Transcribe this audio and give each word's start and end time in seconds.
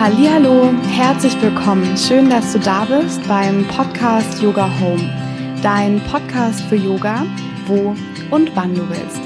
Hallo, 0.00 0.72
herzlich 0.92 1.42
willkommen. 1.42 1.96
Schön, 1.96 2.30
dass 2.30 2.52
du 2.52 2.60
da 2.60 2.84
bist 2.84 3.20
beim 3.26 3.66
Podcast 3.66 4.40
Yoga 4.40 4.70
Home. 4.78 5.02
Dein 5.60 6.00
Podcast 6.04 6.60
für 6.66 6.76
Yoga, 6.76 7.26
wo 7.66 7.96
und 8.30 8.54
wann 8.54 8.76
du 8.76 8.88
willst. 8.88 9.20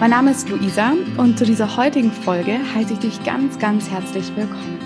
Mein 0.00 0.10
Name 0.10 0.32
ist 0.32 0.50
Luisa 0.50 0.92
und 1.16 1.38
zu 1.38 1.46
dieser 1.46 1.78
heutigen 1.78 2.12
Folge 2.12 2.58
heiße 2.74 2.92
ich 2.92 2.98
dich 2.98 3.24
ganz, 3.24 3.58
ganz 3.58 3.88
herzlich 3.88 4.30
willkommen. 4.36 4.78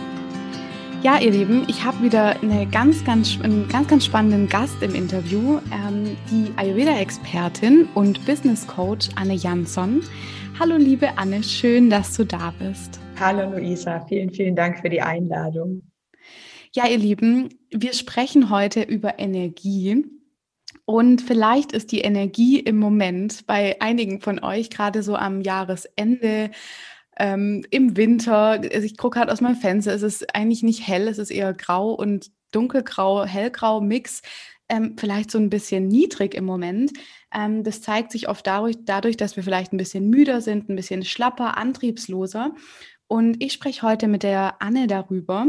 Ja, 1.02 1.18
ihr 1.18 1.32
Lieben, 1.32 1.64
ich 1.66 1.82
habe 1.82 2.04
wieder 2.04 2.40
eine 2.40 2.64
ganz, 2.68 3.04
ganz, 3.04 3.36
einen 3.43 3.66
ganz, 3.68 3.88
ganz 3.88 4.04
spannenden 4.04 4.48
Gast 4.48 4.80
im 4.80 4.95
Interview, 4.95 5.58
ähm, 5.72 6.16
die 6.30 6.52
Ayurveda-Expertin 6.56 7.88
und 7.95 8.24
Business 8.27 8.64
Coach 8.64 9.09
Anne 9.16 9.34
Jansson. 9.34 10.02
Hallo, 10.60 10.77
liebe 10.77 11.18
Anne, 11.18 11.43
schön, 11.43 11.90
dass 11.90 12.16
du 12.16 12.24
da 12.24 12.54
bist. 12.60 13.01
Hallo, 13.19 13.51
Luisa, 13.51 14.05
vielen, 14.06 14.30
vielen 14.30 14.55
Dank 14.55 14.80
für 14.80 14.91
die 14.91 15.01
Einladung. 15.01 15.91
Ja, 16.74 16.87
ihr 16.87 16.98
Lieben, 16.98 17.48
wir 17.70 17.95
sprechen 17.95 18.51
heute 18.51 18.83
über 18.83 19.19
Energie. 19.19 20.05
Und 20.84 21.23
vielleicht 21.23 21.73
ist 21.73 21.93
die 21.93 22.01
Energie 22.01 22.60
im 22.60 22.79
Moment 22.79 23.47
bei 23.47 23.80
einigen 23.80 24.21
von 24.21 24.45
euch 24.45 24.69
gerade 24.69 25.02
so 25.02 25.16
am 25.16 25.41
Jahresende 25.41 26.51
ähm, 27.19 27.65
im 27.71 27.97
Winter, 27.97 28.60
also 28.60 28.83
ich 28.83 28.98
gucke 28.98 29.19
gerade 29.19 29.33
aus 29.33 29.41
meinem 29.41 29.57
Fenster, 29.57 29.95
es 29.95 30.02
ist 30.02 30.35
eigentlich 30.35 30.62
nicht 30.62 30.87
hell, 30.87 31.09
es 31.09 31.16
ist 31.16 31.30
eher 31.30 31.55
grau 31.55 31.93
und 31.93 32.30
dunkelgrau, 32.52 33.24
hellgrau 33.24 33.80
Mix, 33.80 34.21
ähm, 34.69 34.96
vielleicht 34.98 35.30
so 35.30 35.38
ein 35.38 35.48
bisschen 35.48 35.88
niedrig 35.88 36.35
im 36.35 36.45
Moment. 36.45 36.93
Ähm, 37.33 37.65
das 37.65 37.83
zeigt 37.83 38.12
sich 38.12 38.29
oft 38.29 38.46
dadurch, 38.46 38.77
dadurch, 38.85 39.16
dass 39.16 39.37
wir 39.37 39.43
vielleicht 39.43 39.73
ein 39.73 39.79
bisschen 39.79 40.10
müder 40.10 40.41
sind, 40.41 40.69
ein 40.69 40.77
bisschen 40.77 41.05
schlapper, 41.05 41.57
antriebsloser. 41.57 42.55
Und 43.09 43.43
ich 43.43 43.52
spreche 43.52 43.82
heute 43.82 44.09
mit 44.09 44.23
der 44.23 44.60
Anne 44.60 44.87
darüber, 44.87 45.46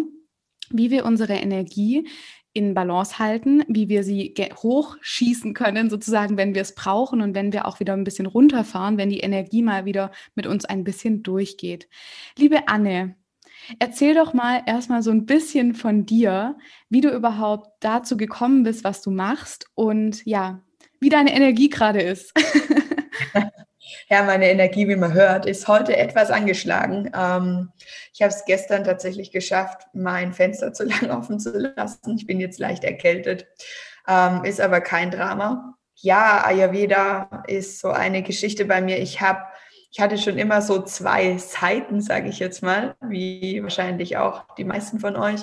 wie 0.70 0.92
wir 0.92 1.06
unsere 1.06 1.34
Energie 1.34 2.08
in 2.54 2.74
Balance 2.74 3.20
halten, 3.20 3.64
wie 3.68 3.88
wir 3.88 4.04
sie 4.04 4.34
hochschießen 4.40 5.54
können, 5.54 5.90
sozusagen, 5.90 6.38
wenn 6.38 6.56
wir 6.56 6.64
es 6.64 6.74
brauchen 6.74 7.22
und 7.22 7.36
wenn 7.36 7.54
wir 7.54 7.68
auch 7.68 7.80
wieder 7.80 7.94
ein 7.94 8.04
bisschen 8.04 8.26
runterfahren, 8.26 8.98
wenn 8.98 9.10
die 9.10 9.20
Energie 9.20 9.62
mal 9.62 9.86
wieder 9.86 10.12
mit 10.34 10.48
uns 10.48 10.66
ein 10.66 10.84
bisschen 10.84 11.22
durchgeht. 11.22 11.88
Liebe 12.36 12.68
Anne, 12.68 13.16
erzähl 13.80 14.16
doch 14.16 14.34
mal 14.34 14.64
erstmal 14.66 15.04
so 15.04 15.12
ein 15.12 15.28
bisschen 15.28 15.76
von 15.76 16.06
dir, 16.08 16.58
wie 16.90 17.02
du 17.02 17.10
überhaupt 17.10 17.70
dazu 17.80 18.18
gekommen 18.18 18.64
bist, 18.64 18.84
was 18.84 19.02
du 19.04 19.12
machst 19.12 19.68
und 19.76 20.26
ja, 20.26 20.64
wie 21.00 21.10
deine 21.10 21.36
Energie 21.36 21.70
gerade 21.70 22.02
ist. 22.02 22.34
Ja, 24.10 24.24
meine 24.24 24.50
Energie, 24.50 24.88
wie 24.88 24.96
man 24.96 25.14
hört, 25.14 25.46
ist 25.46 25.68
heute 25.68 25.96
etwas 25.96 26.32
angeschlagen. 26.32 27.12
Ähm, 27.16 27.72
ich 28.14 28.22
habe 28.22 28.34
es 28.34 28.46
gestern 28.46 28.84
tatsächlich 28.84 29.32
geschafft, 29.32 29.88
mein 29.94 30.34
Fenster 30.34 30.74
zu 30.74 30.84
lang 30.86 31.10
offen 31.12 31.40
zu 31.40 31.52
lassen. 31.52 32.16
Ich 32.18 32.26
bin 32.26 32.40
jetzt 32.40 32.60
leicht 32.60 32.84
erkältet, 32.84 33.48
ähm, 34.08 34.44
ist 34.44 34.62
aber 34.62 34.82
kein 34.82 35.12
Drama. 35.12 35.76
Ja, 35.96 36.46
Ayurveda 36.46 37.44
ist 37.48 37.80
so 37.80 37.90
eine 37.90 38.22
Geschichte 38.22 38.66
bei 38.66 38.82
mir. 38.82 39.00
Ich 39.00 39.22
habe 39.22 39.42
ich 39.90 40.02
hatte 40.02 40.18
schon 40.18 40.38
immer 40.38 40.62
so 40.62 40.82
zwei 40.84 41.38
Seiten, 41.38 42.02
sage 42.02 42.30
ich 42.30 42.40
jetzt 42.40 42.62
mal, 42.62 42.96
wie 43.02 43.64
wahrscheinlich 43.64 44.18
auch 44.18 44.44
die 44.56 44.66
meisten 44.66 45.00
von 45.00 45.16
euch. 45.16 45.42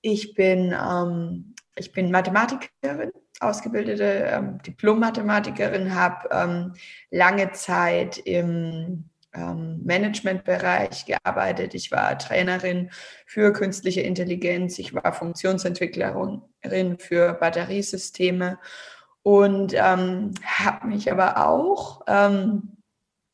Ich 0.00 0.34
bin, 0.34 0.72
ähm, 0.72 1.54
ich 1.76 1.92
bin 1.92 2.10
Mathematikerin 2.10 3.10
ausgebildete 3.40 4.04
ähm, 4.04 4.58
Diplom-Mathematikerin, 4.66 5.94
habe 5.94 6.28
ähm, 6.30 6.74
lange 7.10 7.52
Zeit 7.52 8.18
im 8.18 9.04
ähm, 9.32 9.80
Managementbereich 9.84 11.06
gearbeitet. 11.06 11.74
Ich 11.74 11.90
war 11.90 12.18
Trainerin 12.18 12.90
für 13.26 13.52
künstliche 13.52 14.02
Intelligenz. 14.02 14.78
Ich 14.78 14.94
war 14.94 15.12
Funktionsentwicklerin 15.12 16.98
für 16.98 17.34
Batteriesysteme 17.34 18.58
und 19.22 19.74
ähm, 19.74 20.34
habe 20.44 20.86
mich 20.88 21.10
aber 21.10 21.46
auch 21.46 22.02
ähm, 22.06 22.76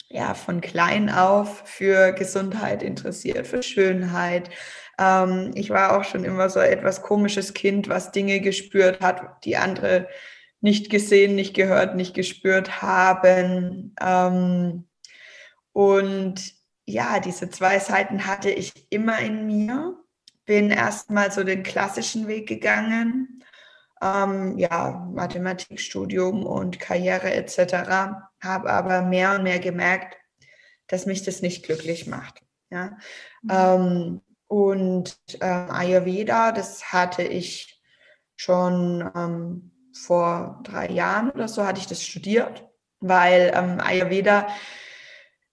ja, 0.09 0.35
von 0.35 0.61
klein 0.61 1.11
auf 1.11 1.63
für 1.65 2.13
Gesundheit 2.13 2.83
interessiert, 2.83 3.47
für 3.47 3.63
Schönheit, 3.63 4.51
ähm, 4.99 5.53
ich 5.55 5.71
war 5.71 5.97
auch 5.97 6.05
schon 6.05 6.25
immer 6.25 6.49
so 6.49 6.61
etwas 6.61 7.03
komisches 7.03 7.55
Kind, 7.55 7.89
was 7.89 8.13
Dinge 8.13 8.41
gespürt 8.41 9.01
hat, 9.01 9.45
die 9.45 9.57
andere 9.57 10.09
nicht 10.61 10.91
gesehen, 10.91 11.35
nicht 11.35 11.55
gehört, 11.55 11.95
nicht 11.95 12.15
gespürt 12.15 12.83
haben. 12.83 13.95
Ähm, 14.01 14.89
und 15.73 16.55
ja, 16.87 17.21
diese 17.21 17.51
zwei 17.51 17.79
Seiten 17.79 18.27
hatte 18.27 18.51
ich 18.51 18.73
immer 18.91 19.19
in 19.19 19.47
mir. 19.47 19.97
Bin 20.47 20.71
erstmal 20.71 21.33
so 21.33 21.45
den 21.45 21.63
klassischen 21.63 22.29
Weg 22.29 22.49
gegangen. 22.49 23.45
Ähm, 24.01 24.59
ja, 24.59 25.09
Mathematikstudium 25.13 26.47
und 26.47 26.79
Karriere 26.79 27.33
etc. 27.35 27.91
Habe 28.41 28.71
aber 28.71 29.03
mehr 29.03 29.35
und 29.35 29.43
mehr 29.43 29.59
gemerkt, 29.59 30.17
dass 30.87 31.07
mich 31.07 31.23
das 31.25 31.43
nicht 31.43 31.65
glücklich 31.65 32.07
macht. 32.07 32.43
Ja? 32.71 32.97
Mhm. 33.43 33.51
Ähm, 33.51 34.21
und 34.49 35.19
ähm, 35.41 35.71
Ayurveda, 35.71 36.53
das 36.53 36.93
hatte 36.93 37.23
ich 37.23 37.83
schon 38.37 39.11
ähm, 39.15 39.73
vor 39.93 40.61
drei 40.63 40.89
Jahren 40.89 41.31
oder 41.31 41.49
so, 41.49 41.67
hatte 41.67 41.81
ich 41.81 41.87
das 41.87 42.05
studiert, 42.05 42.69
weil 43.01 43.53
ähm, 43.55 43.81
Ayurveda 43.81 44.47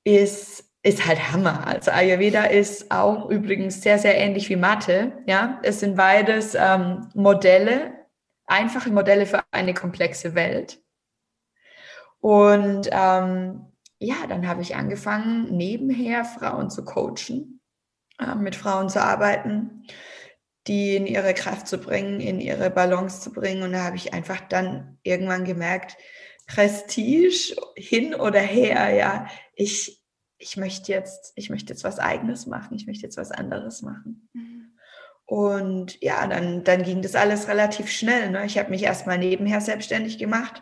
ist, 0.04 0.66
ist 0.84 1.08
halt 1.08 1.32
Hammer. 1.32 1.66
Also 1.66 1.92
Ayurveda 1.92 2.44
ist 2.44 2.92
auch 2.92 3.30
übrigens 3.30 3.82
sehr, 3.82 3.98
sehr 3.98 4.18
ähnlich 4.18 4.50
wie 4.50 4.58
Mathe. 4.58 5.24
Ja? 5.26 5.60
Es 5.64 5.80
sind 5.80 5.96
beides 5.96 6.56
ähm, 6.56 7.10
Modelle, 7.16 7.94
einfache 8.46 8.92
Modelle 8.92 9.26
für 9.26 9.44
eine 9.52 9.74
komplexe 9.74 10.36
Welt. 10.36 10.82
Und 12.20 12.90
ähm, 12.92 13.66
ja, 14.00 14.16
dann 14.28 14.48
habe 14.48 14.62
ich 14.62 14.76
angefangen, 14.76 15.56
nebenher 15.56 16.26
Frauen 16.26 16.70
zu 16.70 16.86
coachen 16.86 17.62
mit 18.38 18.56
Frauen 18.56 18.90
zu 18.90 19.02
arbeiten, 19.02 19.86
die 20.68 20.96
in 20.96 21.08
ihre 21.08 21.34
Kraft 21.34 21.68
zu 21.68 21.78
bringen, 21.78 22.20
in 22.20 22.40
ihre 22.40 22.70
Balance 22.70 23.22
zu 23.22 23.34
bringen. 23.34 23.64
Und 23.64 23.74
da 23.74 23.84
habe 23.84 23.98
ich 23.98 24.14
einfach 24.14 24.42
dann 24.42 24.98
irgendwann 25.04 25.44
gemerkt, 25.44 25.98
Prestige 26.48 27.56
hin 27.76 28.16
oder 28.16 28.40
her, 28.40 28.94
ja, 28.94 29.28
ich, 29.56 30.02
ich 30.38 30.58
möchte 30.58 30.92
jetzt, 30.92 31.34
ich 31.36 31.50
möchte 31.50 31.72
jetzt 31.72 31.84
was 31.84 32.00
eigenes 32.00 32.48
machen, 32.48 32.76
ich 32.76 32.86
möchte 32.86 33.04
jetzt 33.04 33.18
was 33.18 33.32
anderes 33.32 33.82
machen. 33.82 34.30
Mhm. 34.34 34.78
Und 35.26 36.02
ja, 36.02 36.28
dann, 36.28 36.64
dann 36.64 36.84
ging 36.84 37.02
das 37.02 37.16
alles 37.16 37.48
relativ 37.48 37.90
schnell. 37.90 38.30
Ne? 38.30 38.46
Ich 38.46 38.58
habe 38.58 38.70
mich 38.70 38.84
erstmal 38.84 39.18
nebenher 39.18 39.62
selbstständig 39.62 40.18
gemacht 40.18 40.62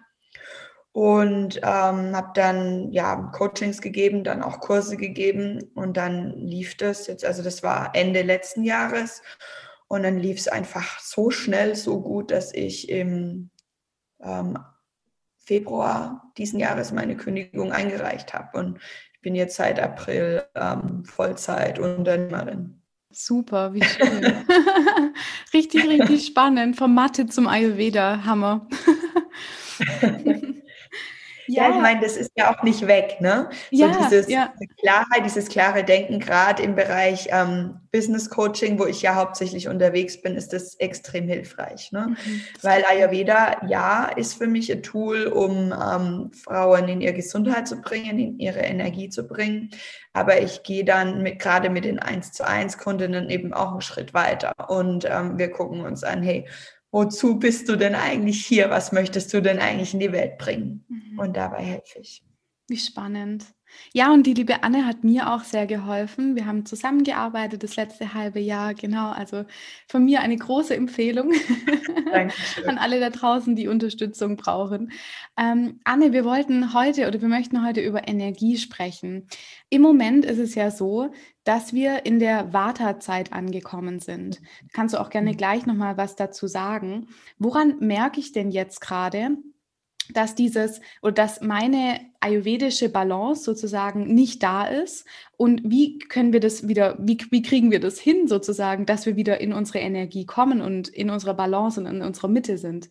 und 0.93 1.57
ähm, 1.57 2.15
habe 2.15 2.31
dann 2.33 2.91
ja 2.91 3.15
Coachings 3.33 3.81
gegeben, 3.81 4.23
dann 4.23 4.43
auch 4.43 4.59
Kurse 4.59 4.97
gegeben 4.97 5.63
und 5.73 5.95
dann 5.95 6.31
lief 6.31 6.75
das 6.75 7.07
jetzt, 7.07 7.23
also 7.23 7.43
das 7.43 7.63
war 7.63 7.91
Ende 7.93 8.23
letzten 8.23 8.63
Jahres 8.63 9.21
und 9.87 10.03
dann 10.03 10.17
lief 10.17 10.37
es 10.37 10.47
einfach 10.47 10.99
so 10.99 11.31
schnell, 11.31 11.75
so 11.75 12.01
gut, 12.01 12.31
dass 12.31 12.53
ich 12.53 12.89
im 12.89 13.51
ähm, 14.21 14.57
Februar 15.37 16.31
diesen 16.37 16.59
Jahres 16.59 16.91
meine 16.91 17.15
Kündigung 17.15 17.71
eingereicht 17.71 18.33
habe 18.33 18.57
und 18.57 18.79
ich 19.13 19.21
bin 19.21 19.35
jetzt 19.35 19.55
seit 19.55 19.79
April 19.79 20.43
ähm, 20.55 21.05
Vollzeit 21.05 21.79
Unternehmerin. 21.79 22.81
Super, 23.11 23.73
wie 23.73 23.83
schön. 23.83 24.25
richtig, 25.53 25.87
richtig 25.87 26.25
spannend. 26.25 26.77
Vom 26.77 26.95
Mathe 26.95 27.27
zum 27.27 27.47
Ayurveda, 27.47 28.23
Hammer. 28.23 28.67
Ja, 31.51 31.63
ja 31.63 31.75
ich 31.75 31.81
meine, 31.81 31.99
das 31.99 32.15
ist 32.15 32.31
ja 32.35 32.53
auch 32.53 32.63
nicht 32.63 32.87
weg, 32.87 33.17
ne? 33.19 33.49
So 33.71 33.77
ja, 33.77 33.97
dieses 33.97 34.29
ja. 34.29 34.53
Klarheit, 34.79 35.25
dieses 35.25 35.49
klare 35.49 35.83
Denken, 35.83 36.19
gerade 36.19 36.63
im 36.63 36.75
Bereich 36.75 37.27
ähm, 37.29 37.81
Business 37.91 38.29
Coaching, 38.29 38.79
wo 38.79 38.85
ich 38.85 39.01
ja 39.01 39.15
hauptsächlich 39.15 39.67
unterwegs 39.67 40.21
bin, 40.21 40.35
ist 40.35 40.53
das 40.53 40.75
extrem 40.75 41.27
hilfreich. 41.27 41.91
Ne? 41.91 42.07
Mhm, 42.07 42.41
Weil 42.61 42.85
Ayurveda, 42.85 43.67
ja, 43.67 44.05
ist 44.05 44.35
für 44.35 44.47
mich 44.47 44.71
ein 44.71 44.81
Tool, 44.81 45.25
um 45.27 45.73
ähm, 45.73 46.31
Frauen 46.33 46.87
in 46.87 47.01
ihre 47.01 47.13
Gesundheit 47.13 47.67
zu 47.67 47.81
bringen, 47.81 48.17
in 48.17 48.39
ihre 48.39 48.59
Energie 48.59 49.09
zu 49.09 49.27
bringen. 49.27 49.71
Aber 50.13 50.41
ich 50.41 50.63
gehe 50.63 50.85
dann 50.85 51.21
mit, 51.21 51.39
gerade 51.39 51.69
mit 51.69 51.83
den 51.83 51.99
1 51.99 52.31
zu 52.31 52.47
1 52.47 52.77
Kundinnen 52.77 53.29
eben 53.29 53.53
auch 53.53 53.71
einen 53.71 53.81
Schritt 53.81 54.13
weiter. 54.13 54.53
Und 54.69 55.05
ähm, 55.09 55.37
wir 55.37 55.51
gucken 55.51 55.81
uns 55.81 56.03
an, 56.05 56.23
hey, 56.23 56.47
wozu 56.91 57.39
bist 57.39 57.69
du 57.69 57.75
denn 57.75 57.95
eigentlich 57.95 58.45
hier? 58.45 58.69
Was 58.69 58.91
möchtest 58.91 59.33
du 59.33 59.41
denn 59.41 59.59
eigentlich 59.59 59.93
in 59.93 59.99
die 59.99 60.11
Welt 60.11 60.37
bringen? 60.37 60.85
Mhm. 60.87 61.19
Und 61.19 61.37
dabei 61.37 61.63
helfe 61.63 61.99
ich. 61.99 62.23
Wie 62.67 62.77
spannend. 62.77 63.45
Ja, 63.93 64.13
und 64.13 64.25
die 64.25 64.33
liebe 64.33 64.63
Anne 64.63 64.85
hat 64.85 65.03
mir 65.03 65.33
auch 65.33 65.43
sehr 65.43 65.67
geholfen. 65.67 66.35
Wir 66.35 66.45
haben 66.45 66.65
zusammengearbeitet 66.65 67.63
das 67.63 67.75
letzte 67.75 68.13
halbe 68.13 68.39
Jahr, 68.39 68.73
genau. 68.73 69.11
Also 69.11 69.45
von 69.87 70.05
mir 70.05 70.21
eine 70.21 70.37
große 70.37 70.75
Empfehlung 70.75 71.33
an 72.65 72.77
alle 72.77 72.99
da 72.99 73.09
draußen, 73.09 73.55
die 73.55 73.67
Unterstützung 73.67 74.37
brauchen. 74.37 74.91
Ähm, 75.37 75.79
Anne, 75.83 76.13
wir 76.13 76.23
wollten 76.23 76.73
heute 76.73 77.07
oder 77.07 77.21
wir 77.21 77.27
möchten 77.27 77.65
heute 77.65 77.81
über 77.81 78.07
Energie 78.07 78.57
sprechen. 78.57 79.27
Im 79.69 79.81
Moment 79.81 80.25
ist 80.25 80.39
es 80.39 80.55
ja 80.55 80.71
so, 80.71 81.11
dass 81.43 81.73
wir 81.73 82.05
in 82.05 82.19
der 82.19 82.53
Vata-Zeit 82.53 83.33
angekommen 83.33 83.99
sind. 83.99 84.41
Kannst 84.73 84.93
du 84.93 84.99
auch 84.99 85.09
gerne 85.09 85.35
gleich 85.35 85.65
nochmal 85.65 85.97
was 85.97 86.15
dazu 86.15 86.47
sagen. 86.47 87.07
Woran 87.39 87.79
merke 87.79 88.19
ich 88.19 88.31
denn 88.31 88.51
jetzt 88.51 88.79
gerade, 88.79 89.37
dass 90.13 90.35
dieses 90.35 90.81
oder 91.01 91.13
dass 91.13 91.41
meine 91.41 92.01
ayurvedische 92.19 92.89
Balance 92.89 93.43
sozusagen 93.43 94.13
nicht 94.13 94.43
da 94.43 94.65
ist 94.65 95.05
und 95.37 95.61
wie 95.63 95.99
können 95.99 96.33
wir 96.33 96.39
das 96.39 96.67
wieder, 96.67 96.97
wie, 96.99 97.17
wie 97.31 97.41
kriegen 97.41 97.71
wir 97.71 97.79
das 97.79 97.99
hin 97.99 98.27
sozusagen, 98.27 98.85
dass 98.85 99.05
wir 99.05 99.15
wieder 99.15 99.41
in 99.41 99.53
unsere 99.53 99.79
Energie 99.79 100.25
kommen 100.25 100.61
und 100.61 100.87
in 100.87 101.09
unserer 101.09 101.33
Balance 101.33 101.79
und 101.79 101.87
in 101.87 102.01
unserer 102.01 102.27
Mitte 102.27 102.57
sind? 102.57 102.89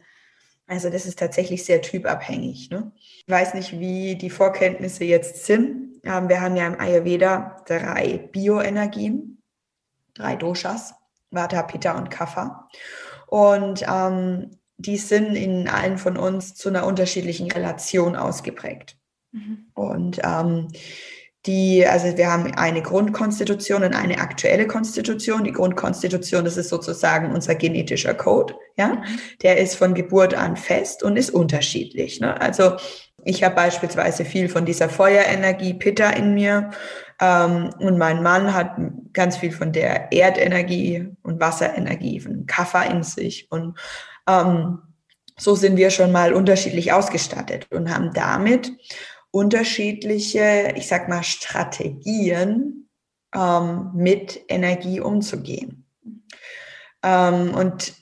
Also 0.67 0.89
das 0.89 1.05
ist 1.05 1.19
tatsächlich 1.19 1.65
sehr 1.65 1.83
typabhängig. 1.83 2.71
Ne? 2.71 2.93
Ich 2.97 3.25
weiß 3.27 3.55
nicht, 3.55 3.81
wie 3.81 4.15
die 4.15 4.31
Vorkenntnisse 4.31 5.05
jetzt 5.05 5.45
sind. 5.45 6.01
Ähm, 6.05 6.29
wir 6.29 6.41
haben 6.41 6.55
ja 6.55 6.69
im 6.69 6.79
Ayurveda 6.79 7.57
drei 7.67 8.19
Bioenergien, 8.31 9.43
drei 10.15 10.37
Doshas, 10.37 10.95
Vata, 11.33 11.63
Pitta 11.63 11.99
und 11.99 12.09
Kapha. 12.09 12.69
Und 13.27 13.85
ähm, 13.89 14.51
die 14.81 14.97
sind 14.97 15.37
in 15.37 15.69
allen 15.69 15.99
von 15.99 16.17
uns 16.17 16.55
zu 16.55 16.69
einer 16.69 16.87
unterschiedlichen 16.87 17.51
Relation 17.51 18.17
ausgeprägt. 18.17 18.97
Mhm. 19.33 19.67
Und 19.75 20.21
ähm, 20.25 20.69
die, 21.47 21.87
also 21.87 22.19
wir 22.19 22.31
haben 22.31 22.53
eine 22.55 22.83
Grundkonstitution 22.83 23.83
und 23.83 23.95
eine 23.95 24.19
aktuelle 24.19 24.67
Konstitution. 24.67 25.45
Die 25.45 25.53
Grundkonstitution, 25.53 26.45
das 26.45 26.59
ist 26.59 26.69
sozusagen 26.69 27.33
unser 27.33 27.55
genetischer 27.55 28.15
Code, 28.15 28.55
ja. 28.77 28.89
Mhm. 28.89 29.05
Der 29.43 29.59
ist 29.59 29.77
von 29.77 29.95
Geburt 29.95 30.35
an 30.35 30.57
fest 30.57 31.03
und 31.03 31.17
ist 31.17 31.31
unterschiedlich. 31.31 32.21
Ne? 32.21 32.39
Also 32.41 32.77
ich 33.25 33.43
habe 33.43 33.55
beispielsweise 33.55 34.25
viel 34.25 34.49
von 34.49 34.65
dieser 34.65 34.89
Feuerenergie, 34.89 35.75
Pitta 35.75 36.11
in 36.11 36.35
mir. 36.35 36.71
Ähm, 37.21 37.71
und 37.79 37.99
mein 37.99 38.23
Mann 38.23 38.55
hat 38.55 38.77
ganz 39.13 39.37
viel 39.37 39.53
von 39.53 39.73
der 39.73 40.13
Erdenergie 40.13 41.09
und 41.23 41.41
Wasserenergie, 41.41 42.21
von 42.21 42.47
Kaffer 42.47 42.87
in 42.91 43.03
sich. 43.03 43.51
Und 43.51 43.79
ähm, 44.27 44.83
so 45.37 45.55
sind 45.55 45.77
wir 45.77 45.91
schon 45.91 46.13
mal 46.13 46.35
unterschiedlich 46.35 46.93
ausgestattet 46.93 47.67
und 47.71 47.93
haben 47.95 48.13
damit 48.13 48.73
unterschiedliche, 49.31 50.75
ich 50.77 50.87
sag 50.87 51.09
mal, 51.09 51.23
Strategien 51.23 52.89
ähm, 53.35 53.91
mit 53.95 54.41
Energie 54.49 55.01
umzugehen. 55.01 55.87
Ähm, 57.03 57.55
und 57.55 57.95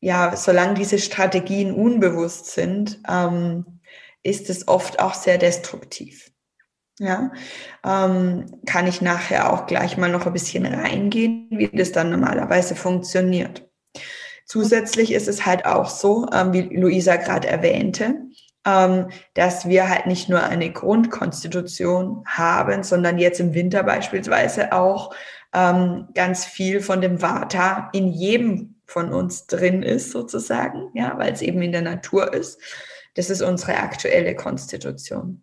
ja, 0.00 0.36
solange 0.36 0.74
diese 0.74 0.98
Strategien 0.98 1.74
unbewusst 1.74 2.46
sind, 2.46 3.00
ähm, 3.08 3.80
ist 4.22 4.50
es 4.50 4.68
oft 4.68 5.00
auch 5.00 5.14
sehr 5.14 5.38
destruktiv. 5.38 6.30
Ja, 7.00 7.30
ähm, 7.84 8.60
kann 8.66 8.88
ich 8.88 9.00
nachher 9.00 9.52
auch 9.52 9.66
gleich 9.66 9.96
mal 9.96 10.10
noch 10.10 10.26
ein 10.26 10.32
bisschen 10.32 10.66
reingehen, 10.66 11.46
wie 11.50 11.68
das 11.68 11.92
dann 11.92 12.10
normalerweise 12.10 12.74
funktioniert. 12.74 13.68
Zusätzlich 14.48 15.12
ist 15.12 15.28
es 15.28 15.44
halt 15.44 15.66
auch 15.66 15.90
so, 15.90 16.26
ähm, 16.32 16.54
wie 16.54 16.62
Luisa 16.62 17.16
gerade 17.16 17.46
erwähnte, 17.48 18.14
ähm, 18.64 19.10
dass 19.34 19.68
wir 19.68 19.90
halt 19.90 20.06
nicht 20.06 20.30
nur 20.30 20.42
eine 20.42 20.72
Grundkonstitution 20.72 22.24
haben, 22.26 22.82
sondern 22.82 23.18
jetzt 23.18 23.40
im 23.40 23.52
Winter 23.52 23.82
beispielsweise 23.82 24.72
auch 24.72 25.14
ähm, 25.52 26.08
ganz 26.14 26.46
viel 26.46 26.80
von 26.80 27.02
dem 27.02 27.20
Vata 27.20 27.90
in 27.92 28.08
jedem 28.08 28.76
von 28.86 29.12
uns 29.12 29.46
drin 29.46 29.82
ist, 29.82 30.12
sozusagen, 30.12 30.88
ja, 30.94 31.18
weil 31.18 31.34
es 31.34 31.42
eben 31.42 31.60
in 31.60 31.72
der 31.72 31.82
Natur 31.82 32.32
ist. 32.32 32.58
Das 33.16 33.28
ist 33.28 33.42
unsere 33.42 33.76
aktuelle 33.76 34.34
Konstitution. 34.34 35.42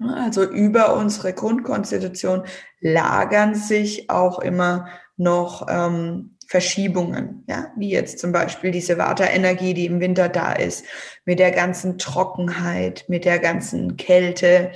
Also 0.00 0.44
über 0.44 0.96
unsere 0.96 1.34
Grundkonstitution 1.34 2.44
lagern 2.80 3.54
sich 3.54 4.08
auch 4.08 4.38
immer 4.38 4.88
noch 5.16 5.66
ähm, 5.68 6.33
Verschiebungen, 6.46 7.44
ja, 7.48 7.72
wie 7.76 7.90
jetzt 7.90 8.18
zum 8.18 8.32
Beispiel 8.32 8.70
diese 8.70 8.98
Vata-Energie, 8.98 9.74
die 9.74 9.86
im 9.86 10.00
Winter 10.00 10.28
da 10.28 10.52
ist, 10.52 10.84
mit 11.24 11.38
der 11.38 11.50
ganzen 11.50 11.98
Trockenheit, 11.98 13.04
mit 13.08 13.24
der 13.24 13.38
ganzen 13.38 13.96
Kälte, 13.96 14.72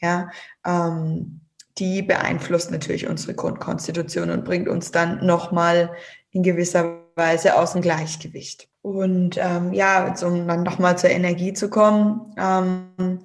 ja, 0.00 0.30
ähm, 0.66 1.40
die 1.78 2.02
beeinflusst 2.02 2.70
natürlich 2.70 3.06
unsere 3.06 3.34
Grundkonstitution 3.34 4.30
und 4.30 4.44
bringt 4.44 4.68
uns 4.68 4.90
dann 4.90 5.24
nochmal 5.24 5.90
in 6.30 6.42
gewisser 6.42 7.00
Weise 7.16 7.56
aus 7.56 7.72
dem 7.72 7.82
Gleichgewicht. 7.82 8.68
Und 8.82 9.36
ähm, 9.38 9.72
ja, 9.72 10.14
um 10.22 10.46
dann 10.46 10.62
nochmal 10.62 10.98
zur 10.98 11.10
Energie 11.10 11.52
zu 11.52 11.68
kommen, 11.68 12.34
ähm, 12.38 13.20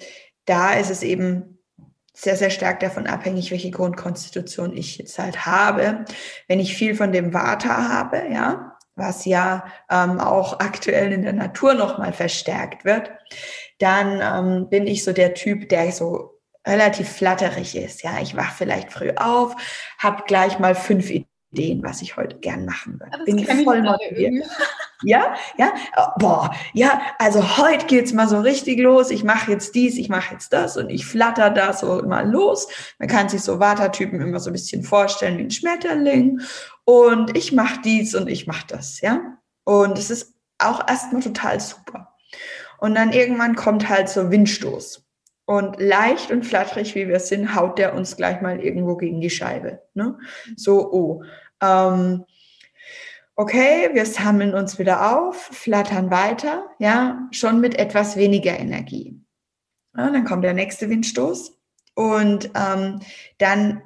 da 0.45 0.73
ist 0.73 0.89
es 0.89 1.01
eben 1.01 1.54
sehr, 2.15 2.37
sehr 2.37 2.49
stark 2.49 2.79
davon 2.79 3.07
abhängig, 3.07 3.51
welche 3.51 3.71
Grundkonstitution 3.71 4.75
ich 4.75 4.97
jetzt 4.97 5.19
halt 5.19 5.45
habe. 5.45 6.05
Wenn 6.47 6.59
ich 6.59 6.75
viel 6.75 6.95
von 6.95 7.11
dem 7.11 7.33
Vata 7.33 7.89
habe, 7.89 8.23
ja, 8.31 8.77
was 8.95 9.25
ja 9.25 9.65
ähm, 9.89 10.19
auch 10.19 10.59
aktuell 10.59 11.11
in 11.11 11.23
der 11.23 11.33
Natur 11.33 11.73
nochmal 11.73 12.13
verstärkt 12.13 12.85
wird, 12.85 13.11
dann 13.79 14.21
ähm, 14.21 14.69
bin 14.69 14.87
ich 14.87 15.03
so 15.03 15.11
der 15.11 15.33
Typ, 15.33 15.67
der 15.69 15.91
so 15.91 16.39
relativ 16.65 17.09
flatterig 17.09 17.75
ist. 17.75 18.03
Ja, 18.03 18.19
ich 18.21 18.35
wach 18.35 18.53
vielleicht 18.53 18.91
früh 18.91 19.11
auf, 19.15 19.55
habe 19.99 20.23
gleich 20.25 20.57
mal 20.59 20.75
fünf 20.75 21.09
Ideen, 21.09 21.27
was 21.83 22.01
ich 22.01 22.17
heute 22.17 22.37
gern 22.37 22.65
machen 22.65 22.99
würde. 22.99 23.11
Das 23.11 23.25
bin 23.25 23.63
voll 23.63 23.81
motiviert. 23.81 24.45
Ja, 25.03 25.35
ja, 25.57 25.73
boah, 26.19 26.55
ja, 26.73 27.01
also 27.19 27.57
heute 27.57 27.85
geht's 27.85 28.13
mal 28.13 28.27
so 28.27 28.39
richtig 28.39 28.79
los. 28.79 29.11
Ich 29.11 29.23
mache 29.23 29.51
jetzt 29.51 29.75
dies, 29.75 29.97
ich 29.97 30.09
mache 30.09 30.33
jetzt 30.33 30.53
das 30.53 30.77
und 30.77 30.89
ich 30.89 31.05
flatter 31.05 31.49
da 31.49 31.73
so 31.73 32.01
mal 32.03 32.29
los. 32.29 32.67
Man 32.97 33.09
kann 33.09 33.29
sich 33.29 33.41
so 33.41 33.59
Vata-Typen 33.59 34.21
immer 34.21 34.39
so 34.39 34.49
ein 34.49 34.53
bisschen 34.53 34.83
vorstellen 34.83 35.37
wie 35.37 35.43
ein 35.43 35.51
Schmetterling. 35.51 36.39
Und 36.85 37.35
ich 37.37 37.51
mache 37.51 37.81
dies 37.83 38.15
und 38.15 38.29
ich 38.29 38.47
mache 38.47 38.67
das, 38.67 39.01
ja. 39.01 39.37
Und 39.63 39.97
es 39.97 40.09
ist 40.09 40.33
auch 40.59 40.87
erstmal 40.87 41.21
total 41.21 41.59
super. 41.59 42.15
Und 42.79 42.95
dann 42.95 43.11
irgendwann 43.11 43.55
kommt 43.55 43.89
halt 43.89 44.09
so 44.09 44.31
Windstoß. 44.31 45.03
Und 45.47 45.79
leicht 45.79 46.31
und 46.31 46.43
flatterig, 46.43 46.95
wie 46.95 47.07
wir 47.07 47.19
sind, 47.19 47.55
haut 47.55 47.77
der 47.77 47.93
uns 47.93 48.17
gleich 48.17 48.41
mal 48.41 48.59
irgendwo 48.59 48.95
gegen 48.97 49.21
die 49.21 49.29
Scheibe. 49.29 49.83
Ne? 49.93 50.17
So, 50.55 50.91
oh. 50.91 51.23
Ähm, 51.61 52.25
okay, 53.35 53.89
wir 53.93 54.05
sammeln 54.05 54.53
uns 54.53 54.79
wieder 54.79 55.17
auf, 55.17 55.35
flattern 55.51 56.11
weiter, 56.11 56.69
ja, 56.79 57.27
schon 57.31 57.59
mit 57.59 57.77
etwas 57.77 58.15
weniger 58.15 58.57
Energie. 58.57 59.19
Ja, 59.95 60.09
dann 60.09 60.25
kommt 60.25 60.43
der 60.43 60.53
nächste 60.53 60.89
Windstoß 60.89 61.57
und 61.95 62.49
ähm, 62.55 63.01
dann, 63.37 63.81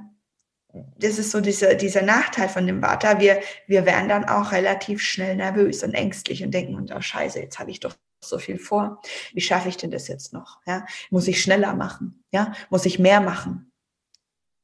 das 0.98 1.20
ist 1.20 1.32
so 1.32 1.42
dieser, 1.42 1.76
dieser 1.76 2.02
Nachteil 2.02 2.50
von 2.50 2.66
dem 2.66 2.82
Vata, 2.82 3.20
wir, 3.20 3.42
wir 3.68 3.86
werden 3.86 4.10
dann 4.10 4.26
auch 4.26 4.52
relativ 4.52 5.02
schnell 5.02 5.36
nervös 5.36 5.84
und 5.84 5.94
ängstlich 5.94 6.44
und 6.44 6.52
denken 6.52 6.92
oh 6.92 7.02
scheiße, 7.02 7.40
jetzt 7.40 7.60
habe 7.60 7.72
ich 7.72 7.80
doch 7.80 7.96
so 8.24 8.38
viel 8.38 8.58
vor. 8.58 9.02
Wie 9.34 9.42
schaffe 9.42 9.70
ich 9.70 9.78
denn 9.78 9.92
das 9.92 10.08
jetzt 10.08 10.34
noch? 10.34 10.60
Ja, 10.66 10.86
muss 11.10 11.28
ich 11.28 11.42
schneller 11.42 11.74
machen? 11.76 12.24
Ja, 12.32 12.54
muss 12.70 12.86
ich 12.86 13.00
mehr 13.00 13.22
machen? 13.22 13.69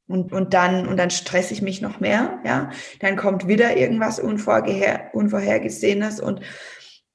Und, 0.08 0.32
und 0.32 0.54
dann, 0.54 0.86
und 0.86 0.96
dann 0.98 1.10
stress 1.10 1.50
ich 1.50 1.62
mich 1.62 1.80
noch 1.80 1.98
mehr, 1.98 2.38
ja. 2.44 2.70
Dann 3.00 3.16
kommt 3.16 3.48
wieder 3.48 3.76
irgendwas 3.76 4.20
Unvorher, 4.20 5.10
Unvorhergesehenes 5.12 6.20
und 6.20 6.40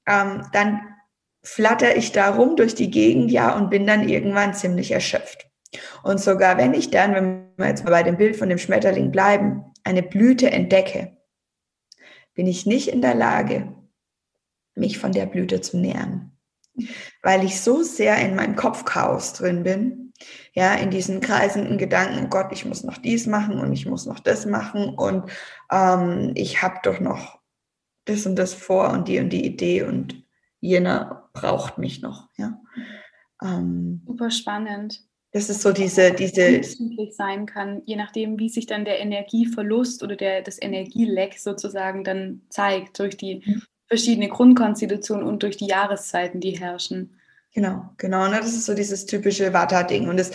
ähm, 0.06 0.46
dann 0.52 0.80
flatter 1.42 1.96
ich 1.96 2.12
da 2.12 2.34
rum 2.34 2.56
durch 2.56 2.74
die 2.74 2.90
Gegend, 2.90 3.30
ja, 3.30 3.56
und 3.56 3.70
bin 3.70 3.86
dann 3.86 4.08
irgendwann 4.08 4.54
ziemlich 4.54 4.90
erschöpft. 4.90 5.48
Und 6.02 6.20
sogar 6.20 6.58
wenn 6.58 6.74
ich 6.74 6.90
dann, 6.90 7.14
wenn 7.14 7.48
wir 7.56 7.68
jetzt 7.68 7.84
mal 7.84 7.90
bei 7.90 8.02
dem 8.02 8.16
Bild 8.16 8.36
von 8.36 8.48
dem 8.48 8.58
Schmetterling 8.58 9.10
bleiben, 9.10 9.64
eine 9.84 10.02
Blüte 10.02 10.50
entdecke, 10.50 11.16
bin 12.34 12.46
ich 12.46 12.66
nicht 12.66 12.88
in 12.88 13.02
der 13.02 13.14
Lage, 13.14 13.74
mich 14.74 14.98
von 14.98 15.12
der 15.12 15.26
Blüte 15.26 15.60
zu 15.60 15.78
nähern. 15.78 16.36
Weil 17.22 17.44
ich 17.44 17.60
so 17.60 17.82
sehr 17.82 18.16
in 18.18 18.34
meinem 18.34 18.56
Kopfchaos 18.56 19.34
drin 19.34 19.62
bin, 19.62 20.01
ja, 20.54 20.74
in 20.74 20.90
diesen 20.90 21.20
kreisenden 21.20 21.78
Gedanken, 21.78 22.26
oh 22.26 22.28
Gott, 22.28 22.52
ich 22.52 22.64
muss 22.64 22.84
noch 22.84 22.98
dies 22.98 23.26
machen 23.26 23.58
und 23.58 23.72
ich 23.72 23.86
muss 23.86 24.06
noch 24.06 24.20
das 24.20 24.46
machen 24.46 24.94
und 24.94 25.30
ähm, 25.70 26.32
ich 26.34 26.62
habe 26.62 26.78
doch 26.82 27.00
noch 27.00 27.40
das 28.04 28.26
und 28.26 28.36
das 28.36 28.54
vor 28.54 28.90
und 28.90 29.08
die 29.08 29.18
und 29.18 29.30
die 29.30 29.44
Idee 29.46 29.82
und 29.82 30.24
jener 30.60 31.28
braucht 31.32 31.78
mich 31.78 32.02
noch, 32.02 32.28
ja. 32.36 32.60
Ähm, 33.42 34.02
Super 34.06 34.30
spannend. 34.30 35.02
Das 35.32 35.48
ist 35.48 35.62
so 35.62 35.72
diese, 35.72 36.12
diese 36.12 36.60
sein 37.10 37.46
kann, 37.46 37.80
je 37.86 37.96
nachdem, 37.96 38.38
wie 38.38 38.50
sich 38.50 38.66
dann 38.66 38.84
der 38.84 39.00
Energieverlust 39.00 40.02
oder 40.02 40.14
der, 40.14 40.42
das 40.42 40.60
Energieleck 40.60 41.38
sozusagen 41.38 42.04
dann 42.04 42.42
zeigt 42.50 42.98
durch 42.98 43.16
die 43.16 43.42
mhm. 43.44 43.62
verschiedene 43.86 44.28
Grundkonstitution 44.28 45.22
und 45.22 45.42
durch 45.42 45.56
die 45.56 45.66
Jahreszeiten, 45.66 46.40
die 46.40 46.58
herrschen. 46.58 47.18
Genau, 47.54 47.90
genau. 47.98 48.28
Ne? 48.28 48.38
Das 48.38 48.52
ist 48.52 48.64
so 48.64 48.74
dieses 48.74 49.06
typische 49.06 49.52
Vata-Ding. 49.52 50.08
Und 50.08 50.16
das 50.16 50.30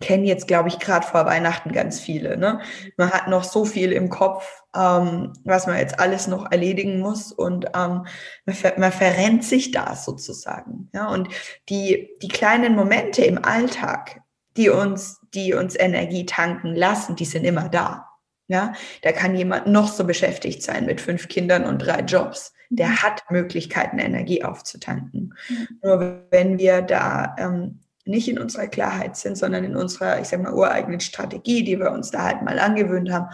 kennen 0.00 0.24
jetzt, 0.24 0.46
glaube 0.46 0.68
ich, 0.68 0.78
gerade 0.78 1.06
vor 1.06 1.26
Weihnachten 1.26 1.72
ganz 1.72 1.98
viele. 1.98 2.36
Ne? 2.36 2.60
Man 2.96 3.10
hat 3.10 3.28
noch 3.28 3.44
so 3.44 3.64
viel 3.64 3.92
im 3.92 4.10
Kopf, 4.10 4.62
ähm, 4.76 5.32
was 5.44 5.66
man 5.66 5.78
jetzt 5.78 5.98
alles 5.98 6.26
noch 6.26 6.50
erledigen 6.50 7.00
muss 7.00 7.32
und 7.32 7.66
ähm, 7.74 8.06
man, 8.44 8.54
ver 8.54 8.78
man, 8.78 8.92
verrennt 8.92 9.44
sich 9.44 9.72
da 9.72 9.96
sozusagen. 9.96 10.88
Ja? 10.92 11.08
Und 11.08 11.28
die, 11.68 12.10
die 12.22 12.28
kleinen 12.28 12.76
Momente 12.76 13.24
im 13.24 13.44
Alltag, 13.44 14.20
die 14.56 14.68
uns, 14.68 15.20
die 15.34 15.54
uns 15.54 15.78
Energie 15.78 16.26
tanken 16.26 16.74
lassen, 16.74 17.16
die 17.16 17.24
sind 17.24 17.44
immer 17.44 17.68
da. 17.68 18.08
Ja, 18.48 18.72
da 19.02 19.12
kann 19.12 19.36
jemand 19.36 19.66
noch 19.66 19.88
so 19.88 20.04
beschäftigt 20.04 20.62
sein 20.62 20.86
mit 20.86 21.02
fünf 21.02 21.28
Kindern 21.28 21.64
und 21.64 21.78
drei 21.80 22.00
Jobs. 22.00 22.54
Der 22.70 22.88
mhm. 22.88 23.02
hat 23.02 23.30
Möglichkeiten, 23.30 23.98
Energie 23.98 24.42
aufzutanken. 24.42 25.34
Mhm. 25.48 25.68
Nur 25.82 26.26
wenn 26.30 26.58
wir 26.58 26.82
da 26.82 27.36
ähm, 27.38 27.80
nicht 28.06 28.26
in 28.26 28.38
unserer 28.38 28.66
Klarheit 28.66 29.16
sind, 29.16 29.36
sondern 29.36 29.64
in 29.64 29.76
unserer, 29.76 30.20
ich 30.20 30.28
sag 30.28 30.42
mal, 30.42 30.54
ureigenen 30.54 31.00
Strategie, 31.00 31.62
die 31.62 31.78
wir 31.78 31.92
uns 31.92 32.10
da 32.10 32.24
halt 32.24 32.42
mal 32.42 32.58
angewöhnt 32.58 33.12
haben, 33.12 33.26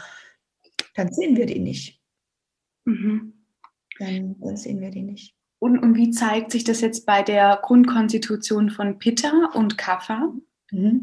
dann 0.94 1.12
sehen 1.12 1.36
wir 1.36 1.46
die 1.46 1.60
nicht. 1.60 2.02
Mhm. 2.84 3.34
Dann, 3.98 4.36
dann, 4.40 4.56
sehen 4.56 4.80
wir 4.80 4.90
die 4.90 5.02
nicht. 5.02 5.36
Und, 5.60 5.78
und 5.78 5.94
wie 5.94 6.10
zeigt 6.10 6.50
sich 6.50 6.64
das 6.64 6.80
jetzt 6.80 7.06
bei 7.06 7.22
der 7.22 7.60
Grundkonstitution 7.62 8.70
von 8.70 8.98
Pitta 8.98 9.50
und 9.54 9.78
Kapha? 9.78 10.32
Mhm. 10.72 11.02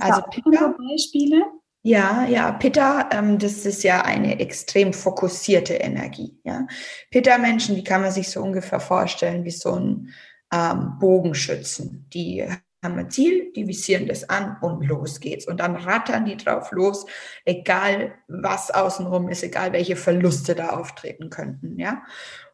Also 0.00 0.22
Pitta, 0.30 0.74
Beispiele? 0.76 1.44
Ja, 1.84 2.24
ja, 2.26 2.52
Pitta, 2.52 3.08
ähm, 3.12 3.38
das 3.38 3.66
ist 3.66 3.82
ja 3.82 4.02
eine 4.02 4.38
extrem 4.38 4.92
fokussierte 4.92 5.74
Energie. 5.74 6.38
Ja? 6.44 6.66
Pitta-Menschen, 7.10 7.74
die 7.74 7.82
kann 7.82 8.02
man 8.02 8.12
sich 8.12 8.30
so 8.30 8.40
ungefähr 8.40 8.78
vorstellen 8.78 9.44
wie 9.44 9.50
so 9.50 9.74
ein 9.74 10.14
ähm, 10.52 10.98
Bogenschützen. 11.00 12.08
Die 12.12 12.46
haben 12.84 12.98
ein 12.98 13.10
Ziel, 13.10 13.52
die 13.54 13.66
visieren 13.66 14.06
das 14.06 14.28
an 14.28 14.58
und 14.60 14.86
los 14.86 15.18
geht's. 15.18 15.46
Und 15.46 15.58
dann 15.58 15.74
rattern 15.74 16.24
die 16.24 16.36
drauf 16.36 16.70
los, 16.70 17.04
egal 17.44 18.14
was 18.28 18.70
außenrum 18.70 19.28
ist, 19.28 19.42
egal 19.42 19.72
welche 19.72 19.96
Verluste 19.96 20.54
da 20.54 20.70
auftreten 20.70 21.30
könnten. 21.30 21.80
Ja? 21.80 22.04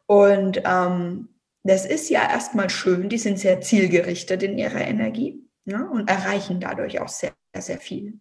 Und 0.07 0.61
ähm, 0.65 1.29
das 1.63 1.85
ist 1.85 2.09
ja 2.09 2.27
erstmal 2.27 2.71
schön, 2.71 3.09
die 3.09 3.19
sind 3.19 3.37
sehr 3.37 3.61
zielgerichtet 3.61 4.41
in 4.41 4.57
ihrer 4.57 4.81
Energie 4.81 5.47
ja? 5.65 5.83
und 5.83 6.09
erreichen 6.09 6.59
dadurch 6.59 6.99
auch 6.99 7.09
sehr, 7.09 7.33
sehr 7.55 7.79
viel. 7.79 8.19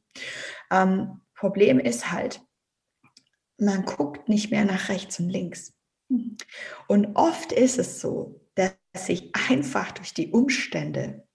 Ähm, 0.71 1.21
Problem 1.35 1.79
ist 1.79 2.11
halt, 2.11 2.41
man 3.59 3.85
guckt 3.85 4.29
nicht 4.29 4.51
mehr 4.51 4.65
nach 4.65 4.89
rechts 4.89 5.19
und 5.21 5.31
links. 5.31 5.75
Und 6.87 7.17
oft 7.17 7.53
ist 7.53 7.79
es 7.79 8.01
so, 8.01 8.41
dass 8.55 8.73
sich 8.95 9.31
einfach 9.49 9.93
durch 9.93 10.15
die 10.15 10.31
Umstände 10.31 11.27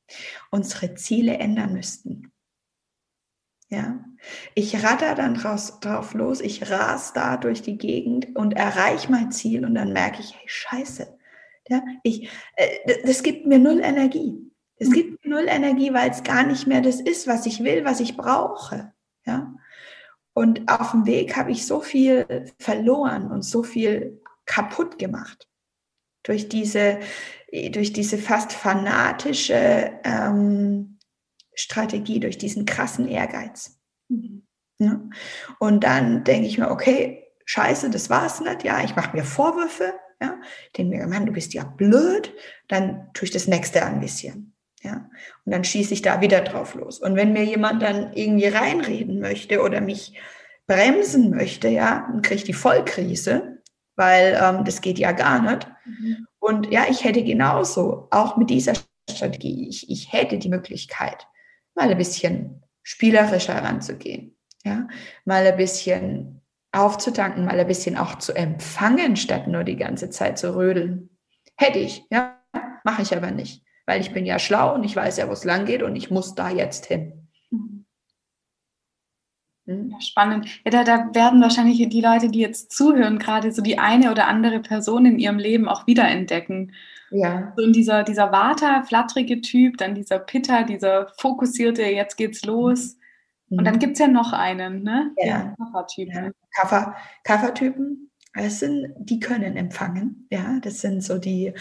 unsere 0.51 0.95
Ziele 0.95 1.37
ändern 1.37 1.73
müssten. 1.73 2.31
Ja, 3.69 4.03
ich 4.53 4.83
ratter 4.83 5.15
dann 5.15 5.35
raus, 5.35 5.79
drauf 5.79 6.13
los, 6.13 6.41
ich 6.41 6.69
ras 6.69 7.13
da 7.13 7.37
durch 7.37 7.63
die 7.63 7.77
Gegend 7.77 8.35
und 8.35 8.53
erreiche 8.53 9.11
mein 9.11 9.31
Ziel 9.31 9.65
und 9.65 9.73
dann 9.73 9.93
merke 9.93 10.21
ich, 10.21 10.35
hey, 10.35 10.47
scheiße, 10.47 11.17
ja, 11.69 11.81
ich, 12.03 12.29
äh, 12.55 13.03
das 13.05 13.23
gibt 13.23 13.47
mir 13.47 13.57
null 13.57 13.79
Energie. 13.79 14.51
Es 14.75 14.89
mhm. 14.89 14.93
gibt 14.93 15.25
null 15.25 15.45
Energie, 15.47 15.93
weil 15.93 16.11
es 16.11 16.23
gar 16.23 16.45
nicht 16.45 16.67
mehr 16.67 16.81
das 16.81 16.99
ist, 16.99 17.25
was 17.25 17.45
ich 17.45 17.63
will, 17.63 17.83
was 17.83 17.99
ich 17.99 18.15
brauche. 18.15 18.93
Ja? 19.25 19.53
Und 20.33 20.67
auf 20.67 20.91
dem 20.91 21.05
Weg 21.05 21.35
habe 21.35 21.51
ich 21.51 21.65
so 21.65 21.81
viel 21.81 22.51
verloren 22.59 23.31
und 23.31 23.43
so 23.43 23.63
viel 23.63 24.21
kaputt 24.45 24.97
gemacht 24.97 25.47
durch 26.23 26.49
diese, 26.49 26.99
durch 27.71 27.93
diese 27.93 28.17
fast 28.17 28.53
fanatische 28.53 29.91
ähm, 30.03 30.97
Strategie, 31.53 32.19
durch 32.19 32.37
diesen 32.37 32.65
krassen 32.65 33.07
Ehrgeiz. 33.07 33.79
Mhm. 34.09 34.47
Ja? 34.79 35.01
Und 35.59 35.83
dann 35.83 36.23
denke 36.23 36.47
ich 36.47 36.57
mir, 36.57 36.71
okay, 36.71 37.27
scheiße, 37.45 37.89
das 37.89 38.09
war's 38.09 38.39
nicht. 38.39 38.63
Ja, 38.63 38.83
ich 38.83 38.95
mache 38.95 39.15
mir 39.15 39.23
Vorwürfe. 39.23 39.93
Ja, 40.21 40.39
denke 40.77 40.97
mir, 40.97 41.07
Mann, 41.07 41.25
du 41.25 41.33
bist 41.33 41.53
ja 41.53 41.63
blöd. 41.63 42.33
Dann 42.69 43.09
tue 43.13 43.25
ich 43.25 43.31
das 43.31 43.47
nächste 43.47 43.83
anvisieren. 43.83 44.52
Ja, 44.83 45.09
und 45.45 45.53
dann 45.53 45.63
schieße 45.63 45.93
ich 45.93 46.01
da 46.01 46.19
wieder 46.19 46.41
drauf 46.41 46.75
los. 46.75 46.99
Und 46.99 47.15
wenn 47.15 47.31
mir 47.31 47.45
jemand 47.45 47.81
dann 47.81 48.11
irgendwie 48.13 48.47
reinreden 48.47 49.19
möchte 49.21 49.61
oder 49.61 49.79
mich 49.79 50.13
bremsen 50.67 51.29
möchte, 51.29 51.69
ja, 51.69 52.05
dann 52.11 52.21
kriege 52.21 52.35
ich 52.35 52.43
die 52.43 52.53
Vollkrise, 52.53 53.61
weil 53.95 54.37
ähm, 54.41 54.65
das 54.65 54.81
geht 54.81 54.99
ja 54.99 55.13
gar 55.13 55.41
nicht. 55.41 55.67
Mhm. 55.85 56.27
Und 56.39 56.71
ja, 56.71 56.85
ich 56.89 57.05
hätte 57.05 57.23
genauso, 57.23 58.09
auch 58.11 58.35
mit 58.35 58.49
dieser 58.49 58.73
Strategie, 59.09 59.69
ich, 59.69 59.89
ich 59.89 60.11
hätte 60.11 60.37
die 60.37 60.49
Möglichkeit, 60.49 61.27
mal 61.75 61.89
ein 61.89 61.97
bisschen 61.97 62.61
spielerischer 62.81 63.55
ranzugehen, 63.55 64.37
ja, 64.65 64.89
mal 65.23 65.47
ein 65.47 65.55
bisschen 65.55 66.41
aufzutanken, 66.73 67.45
mal 67.45 67.57
ein 67.57 67.67
bisschen 67.67 67.97
auch 67.97 68.17
zu 68.17 68.33
empfangen, 68.33 69.15
statt 69.15 69.47
nur 69.47 69.63
die 69.63 69.77
ganze 69.77 70.09
Zeit 70.09 70.37
zu 70.37 70.55
rödeln. 70.55 71.09
Hätte 71.55 71.79
ich, 71.79 72.03
ja, 72.11 72.37
mache 72.83 73.03
ich 73.03 73.15
aber 73.15 73.31
nicht 73.31 73.62
weil 73.85 74.01
ich 74.01 74.13
bin 74.13 74.25
ja 74.25 74.39
schlau 74.39 74.73
und 74.73 74.83
ich 74.83 74.95
weiß 74.95 75.17
ja, 75.17 75.27
wo 75.27 75.33
es 75.33 75.43
lang 75.43 75.65
geht 75.65 75.83
und 75.83 75.95
ich 75.95 76.11
muss 76.11 76.35
da 76.35 76.49
jetzt 76.49 76.85
hin. 76.85 77.29
Mhm. 77.51 77.85
Hm? 79.65 79.91
Ja, 79.91 80.01
spannend. 80.01 80.47
Ja, 80.65 80.71
da, 80.71 80.83
da, 80.83 81.13
werden 81.13 81.41
wahrscheinlich 81.41 81.87
die 81.87 82.01
Leute, 82.01 82.29
die 82.29 82.39
jetzt 82.39 82.71
zuhören, 82.71 83.19
gerade 83.19 83.51
so 83.51 83.61
die 83.61 83.79
eine 83.79 84.11
oder 84.11 84.27
andere 84.27 84.59
Person 84.59 85.05
in 85.05 85.19
ihrem 85.19 85.37
Leben 85.37 85.69
auch 85.69 85.87
wiederentdecken. 85.87 86.73
Ja. 87.11 87.53
So 87.55 87.71
dieser, 87.71 88.03
dieser 88.03 88.31
Vata, 88.31 88.83
flatterige 88.83 89.39
Typ, 89.41 89.77
dann 89.77 89.95
dieser 89.95 90.19
Pitta, 90.19 90.63
dieser 90.63 91.07
fokussierte, 91.17 91.83
jetzt 91.83 92.17
geht's 92.17 92.43
los. 92.43 92.97
Mhm. 93.49 93.59
Und 93.59 93.65
dann 93.65 93.79
gibt 93.79 93.93
es 93.93 93.99
ja 93.99 94.07
noch 94.07 94.33
einen, 94.33 94.83
ne? 94.83 95.11
Ja. 95.17 95.55
Kaffertypen. 95.57 96.33
Ja. 96.61 96.95
Kaffertypen, 97.23 98.11
es 98.33 98.59
sind, 98.59 98.93
die 98.97 99.19
können 99.19 99.55
empfangen, 99.57 100.27
ja, 100.31 100.59
das 100.59 100.81
sind 100.81 101.03
so 101.03 101.19
die, 101.19 101.53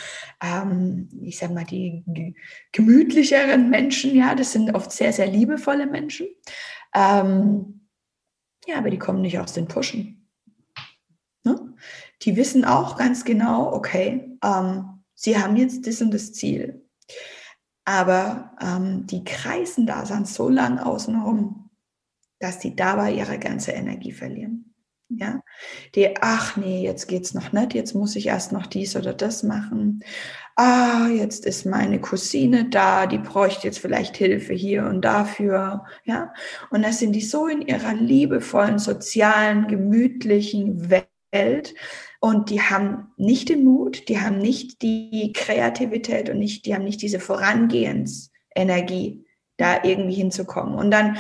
ähm, 0.43 1.09
ich 1.23 1.39
sag 1.39 1.53
mal, 1.53 1.65
die 1.65 2.03
gemütlicheren 2.73 3.69
Menschen, 3.69 4.15
ja, 4.15 4.35
das 4.35 4.53
sind 4.53 4.75
oft 4.75 4.91
sehr, 4.91 5.13
sehr 5.13 5.27
liebevolle 5.27 5.87
Menschen. 5.87 6.29
Ähm, 6.95 7.89
ja, 8.67 8.79
aber 8.79 8.91
die 8.91 8.99
kommen 8.99 9.21
nicht 9.21 9.39
aus 9.39 9.53
den 9.53 9.69
Pushen. 9.69 10.29
Ne? 11.45 11.75
Die 12.23 12.37
wissen 12.37 12.65
auch 12.65 12.97
ganz 12.97 13.25
genau, 13.25 13.73
okay, 13.73 14.39
ähm, 14.43 15.03
sie 15.15 15.37
haben 15.37 15.57
jetzt 15.57 15.87
das 15.87 16.01
und 16.01 16.13
das 16.15 16.33
Ziel. 16.33 16.89
Aber 17.85 18.57
ähm, 18.61 19.07
die 19.07 19.25
kreisen 19.25 19.87
da 19.87 20.05
dann 20.05 20.25
so 20.25 20.49
lang 20.49 20.79
außenrum, 20.79 21.71
dass 22.39 22.61
die 22.61 22.75
dabei 22.75 23.13
ihre 23.13 23.39
ganze 23.39 23.73
Energie 23.73 24.13
verlieren. 24.13 24.72
Ja, 25.19 25.43
die, 25.95 26.15
ach 26.21 26.57
nee, 26.57 26.83
jetzt 26.83 27.09
geht's 27.09 27.35
noch 27.35 27.53
nicht, 27.53 27.75
jetzt 27.75 27.95
muss 27.95 28.17
ich 28.17 28.27
erst 28.27 28.53
noch 28.53 28.67
dies 28.67 28.97
oder 28.97 29.13
das 29.13 29.43
machen. 29.43 30.03
Ah, 30.57 31.09
jetzt 31.09 31.47
ist 31.47 31.67
meine 31.67 32.01
Cousine 32.01 32.69
da, 32.69 33.07
die 33.07 33.19
bräuchte 33.19 33.67
jetzt 33.67 33.79
vielleicht 33.79 34.17
Hilfe 34.17 34.53
hier 34.53 34.87
und 34.87 35.03
dafür. 35.03 35.85
Ja, 36.05 36.33
und 36.71 36.83
da 36.83 36.93
sind 36.93 37.13
die 37.13 37.23
so 37.23 37.47
in 37.47 37.63
ihrer 37.63 37.95
liebevollen, 37.95 38.79
sozialen, 38.79 39.67
gemütlichen 39.67 40.91
Welt 40.91 41.75
und 42.21 42.51
die 42.51 42.61
haben 42.61 43.13
nicht 43.17 43.49
den 43.49 43.65
Mut, 43.65 44.09
die 44.09 44.21
haben 44.21 44.39
nicht 44.39 44.83
die 44.83 45.33
Kreativität 45.35 46.31
und 46.31 46.39
nicht, 46.39 46.67
die 46.67 46.75
haben 46.75 46.85
nicht 46.85 47.03
diese 47.03 47.19
Vorangehensenergie, 47.19 49.25
da 49.57 49.83
irgendwie 49.83 50.15
hinzukommen. 50.15 50.75
Und 50.75 50.91
dann 50.91 51.17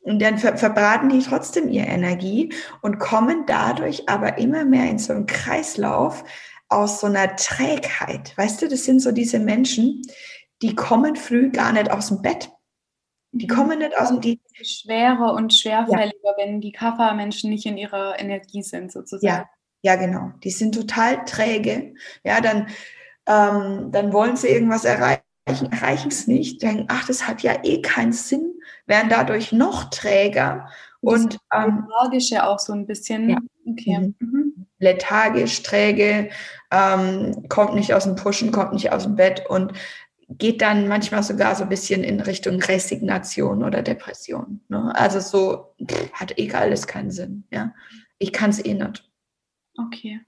und 0.00 0.20
dann 0.20 0.38
ver 0.38 0.56
verbraten 0.56 1.08
die 1.10 1.22
trotzdem 1.22 1.68
ihre 1.68 1.86
Energie 1.86 2.52
und 2.82 2.98
kommen 2.98 3.44
dadurch 3.46 4.08
aber 4.08 4.38
immer 4.38 4.64
mehr 4.64 4.88
in 4.90 4.98
so 4.98 5.12
einen 5.12 5.26
Kreislauf 5.26 6.24
aus 6.68 7.00
so 7.00 7.06
einer 7.06 7.36
Trägheit. 7.36 8.36
Weißt 8.36 8.62
du, 8.62 8.68
das 8.68 8.84
sind 8.84 9.00
so 9.00 9.12
diese 9.12 9.38
Menschen, 9.38 10.02
die 10.62 10.74
kommen 10.74 11.16
früh 11.16 11.50
gar 11.50 11.72
nicht 11.72 11.90
aus 11.90 12.08
dem 12.08 12.22
Bett. 12.22 12.50
Die 13.32 13.46
mhm. 13.46 13.50
kommen 13.50 13.78
nicht 13.78 13.96
aus 13.98 14.08
dem 14.08 14.20
die 14.20 14.40
Schwerer 14.62 15.34
und 15.34 15.54
schwerfälliger, 15.54 16.18
ja. 16.24 16.34
wenn 16.38 16.60
die 16.60 16.72
Kaffermenschen 16.72 17.50
nicht 17.50 17.66
in 17.66 17.76
ihrer 17.76 18.18
Energie 18.18 18.62
sind, 18.62 18.92
sozusagen. 18.92 19.26
Ja, 19.26 19.48
ja, 19.82 19.96
genau. 19.96 20.32
Die 20.42 20.50
sind 20.50 20.74
total 20.74 21.24
träge. 21.24 21.94
Ja, 22.24 22.40
dann, 22.40 22.68
ähm, 23.26 23.90
dann 23.92 24.12
wollen 24.12 24.36
sie 24.36 24.48
irgendwas 24.48 24.84
erreichen 24.84 25.22
erreichen 25.46 26.08
es 26.08 26.26
nicht, 26.26 26.62
denken, 26.62 26.84
ach, 26.88 27.06
das 27.06 27.26
hat 27.26 27.42
ja 27.42 27.58
eh 27.64 27.82
keinen 27.82 28.12
Sinn, 28.12 28.59
werden 28.90 29.08
dadurch 29.08 29.52
noch 29.52 29.84
träger. 29.88 30.68
Und 31.00 31.38
ähm, 31.54 31.86
lethargische 31.88 32.46
auch 32.46 32.58
so 32.58 32.74
ein 32.74 32.86
bisschen. 32.86 33.30
Ja. 33.30 33.38
Okay. 33.66 33.98
Mhm. 33.98 34.14
mhm. 34.18 34.66
Lethargisch, 34.78 35.62
träge, 35.62 36.30
ähm, 36.70 37.46
kommt 37.50 37.74
nicht 37.74 37.92
aus 37.92 38.04
dem 38.04 38.16
Pushen, 38.16 38.50
kommt 38.50 38.72
nicht 38.72 38.92
aus 38.92 39.02
dem 39.02 39.14
Bett 39.14 39.44
und 39.48 39.74
geht 40.28 40.62
dann 40.62 40.88
manchmal 40.88 41.22
sogar 41.22 41.54
so 41.54 41.64
ein 41.64 41.68
bisschen 41.68 42.02
in 42.02 42.20
Richtung 42.20 42.62
Resignation 42.62 43.62
oder 43.62 43.82
Depression. 43.82 44.60
Ne? 44.68 44.92
Also 44.94 45.20
so 45.20 45.74
pff, 45.84 46.12
hat 46.12 46.38
eh 46.38 46.50
alles 46.52 46.86
keinen 46.86 47.10
Sinn. 47.10 47.44
Ja, 47.50 47.74
ich 48.18 48.32
kann 48.32 48.50
es 48.50 48.64
eh 48.64 48.74
nicht. 48.74 49.10
Okay. 49.76 50.20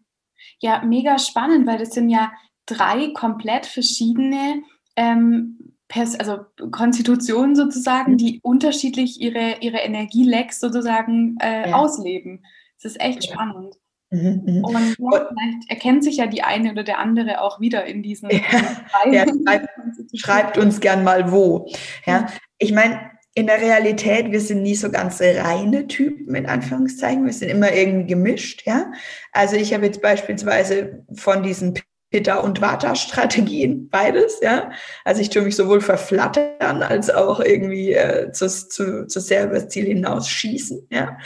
Ja, 0.58 0.82
mega 0.84 1.18
spannend, 1.18 1.66
weil 1.66 1.78
das 1.78 1.90
sind 1.90 2.10
ja 2.10 2.32
drei 2.66 3.12
komplett 3.14 3.66
verschiedene 3.66 4.62
ähm, 4.96 5.71
Pers 5.92 6.18
also 6.18 6.38
Konstitutionen 6.70 7.54
sozusagen, 7.54 8.12
mhm. 8.12 8.16
die 8.16 8.40
unterschiedlich 8.42 9.20
ihre, 9.20 9.58
ihre 9.60 9.78
Energielecks 9.78 10.58
sozusagen 10.58 11.36
äh, 11.40 11.68
ja. 11.68 11.76
ausleben. 11.76 12.44
Das 12.82 12.92
ist 12.92 13.00
echt 13.00 13.24
ja. 13.26 13.32
spannend. 13.32 13.76
Mhm, 14.10 14.42
mhm. 14.44 14.64
Und 14.64 14.96
ja, 14.98 15.28
vielleicht 15.28 15.70
erkennt 15.70 16.04
sich 16.04 16.16
ja 16.16 16.26
die 16.26 16.42
eine 16.42 16.72
oder 16.72 16.82
der 16.82 16.98
andere 16.98 17.40
auch 17.42 17.60
wieder 17.60 17.84
in 17.84 18.02
diesen. 18.02 18.30
Ja, 18.30 19.10
ja 19.10 19.26
schreibt, 19.26 19.68
schreibt, 20.14 20.58
uns 20.58 20.80
gern 20.80 21.04
mal 21.04 21.30
wo. 21.30 21.70
Ja, 22.06 22.26
ich 22.58 22.72
meine, 22.72 23.10
in 23.34 23.46
der 23.46 23.60
Realität, 23.60 24.30
wir 24.30 24.40
sind 24.40 24.62
nie 24.62 24.74
so 24.74 24.90
ganz 24.90 25.20
reine 25.20 25.86
Typen, 25.86 26.34
in 26.34 26.46
Anführungszeichen. 26.46 27.24
Wir 27.24 27.32
sind 27.32 27.48
immer 27.48 27.72
irgendwie 27.72 28.06
gemischt, 28.06 28.66
ja. 28.66 28.92
Also 29.32 29.56
ich 29.56 29.72
habe 29.72 29.86
jetzt 29.86 30.02
beispielsweise 30.02 31.04
von 31.14 31.42
diesen 31.42 31.74
Pitta- 32.12 32.40
und 32.40 32.60
Vata-Strategien, 32.60 33.88
beides, 33.88 34.38
ja. 34.42 34.70
Also 35.04 35.22
ich 35.22 35.30
tue 35.30 35.42
mich 35.42 35.56
sowohl 35.56 35.80
verflattern 35.80 36.82
als 36.82 37.08
auch 37.08 37.40
irgendwie 37.40 37.94
äh, 37.94 38.30
zu, 38.32 38.48
zu, 38.48 39.06
zu 39.06 39.20
das 39.20 39.68
Ziel 39.68 39.86
hinaus 39.86 40.28
schießen, 40.28 40.86
ja. 40.90 41.16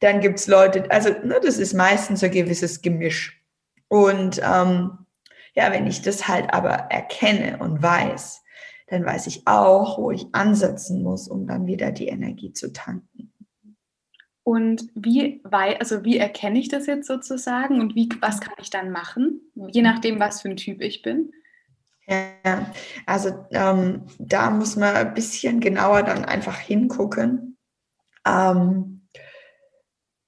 Dann 0.00 0.20
gibt's 0.20 0.46
Leute, 0.46 0.90
also 0.90 1.10
ne, 1.10 1.40
das 1.42 1.58
ist 1.58 1.74
meistens 1.74 2.20
so 2.20 2.26
ein 2.26 2.32
gewisses 2.32 2.80
Gemisch. 2.80 3.42
Und 3.88 4.40
ähm, 4.42 4.98
ja, 5.54 5.72
wenn 5.72 5.86
ich 5.86 6.02
das 6.02 6.28
halt 6.28 6.54
aber 6.54 6.70
erkenne 6.70 7.58
und 7.58 7.82
weiß, 7.82 8.42
dann 8.86 9.04
weiß 9.04 9.26
ich 9.26 9.46
auch, 9.46 9.98
wo 9.98 10.12
ich 10.12 10.26
ansetzen 10.32 11.02
muss, 11.02 11.26
um 11.26 11.48
dann 11.48 11.66
wieder 11.66 11.90
die 11.90 12.06
Energie 12.06 12.52
zu 12.52 12.72
tanken. 12.72 13.32
Und 14.44 14.88
wie, 14.94 15.42
also 15.50 16.04
wie 16.04 16.18
erkenne 16.18 16.60
ich 16.60 16.68
das 16.68 16.86
jetzt 16.86 17.08
sozusagen 17.08 17.80
und 17.80 17.96
wie, 17.96 18.08
was 18.20 18.40
kann 18.40 18.54
ich 18.60 18.70
dann 18.70 18.92
machen, 18.92 19.40
je 19.68 19.82
nachdem, 19.82 20.20
was 20.20 20.42
für 20.42 20.48
ein 20.48 20.56
Typ 20.56 20.80
ich 20.80 21.02
bin? 21.02 21.32
Ja, 22.06 22.72
also 23.04 23.46
ähm, 23.50 24.06
da 24.18 24.50
muss 24.50 24.76
man 24.76 24.94
ein 24.94 25.14
bisschen 25.14 25.60
genauer 25.60 26.04
dann 26.04 26.24
einfach 26.24 26.58
hingucken, 26.58 27.58
ähm, 28.24 29.08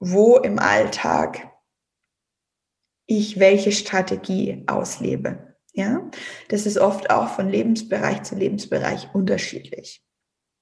wo 0.00 0.38
im 0.38 0.58
Alltag 0.58 1.52
ich 3.06 3.38
welche 3.38 3.72
Strategie 3.72 4.64
auslebe. 4.66 5.56
Ja, 5.72 6.10
das 6.48 6.66
ist 6.66 6.78
oft 6.78 7.10
auch 7.10 7.28
von 7.28 7.48
Lebensbereich 7.48 8.24
zu 8.24 8.34
Lebensbereich 8.34 9.14
unterschiedlich. 9.14 10.04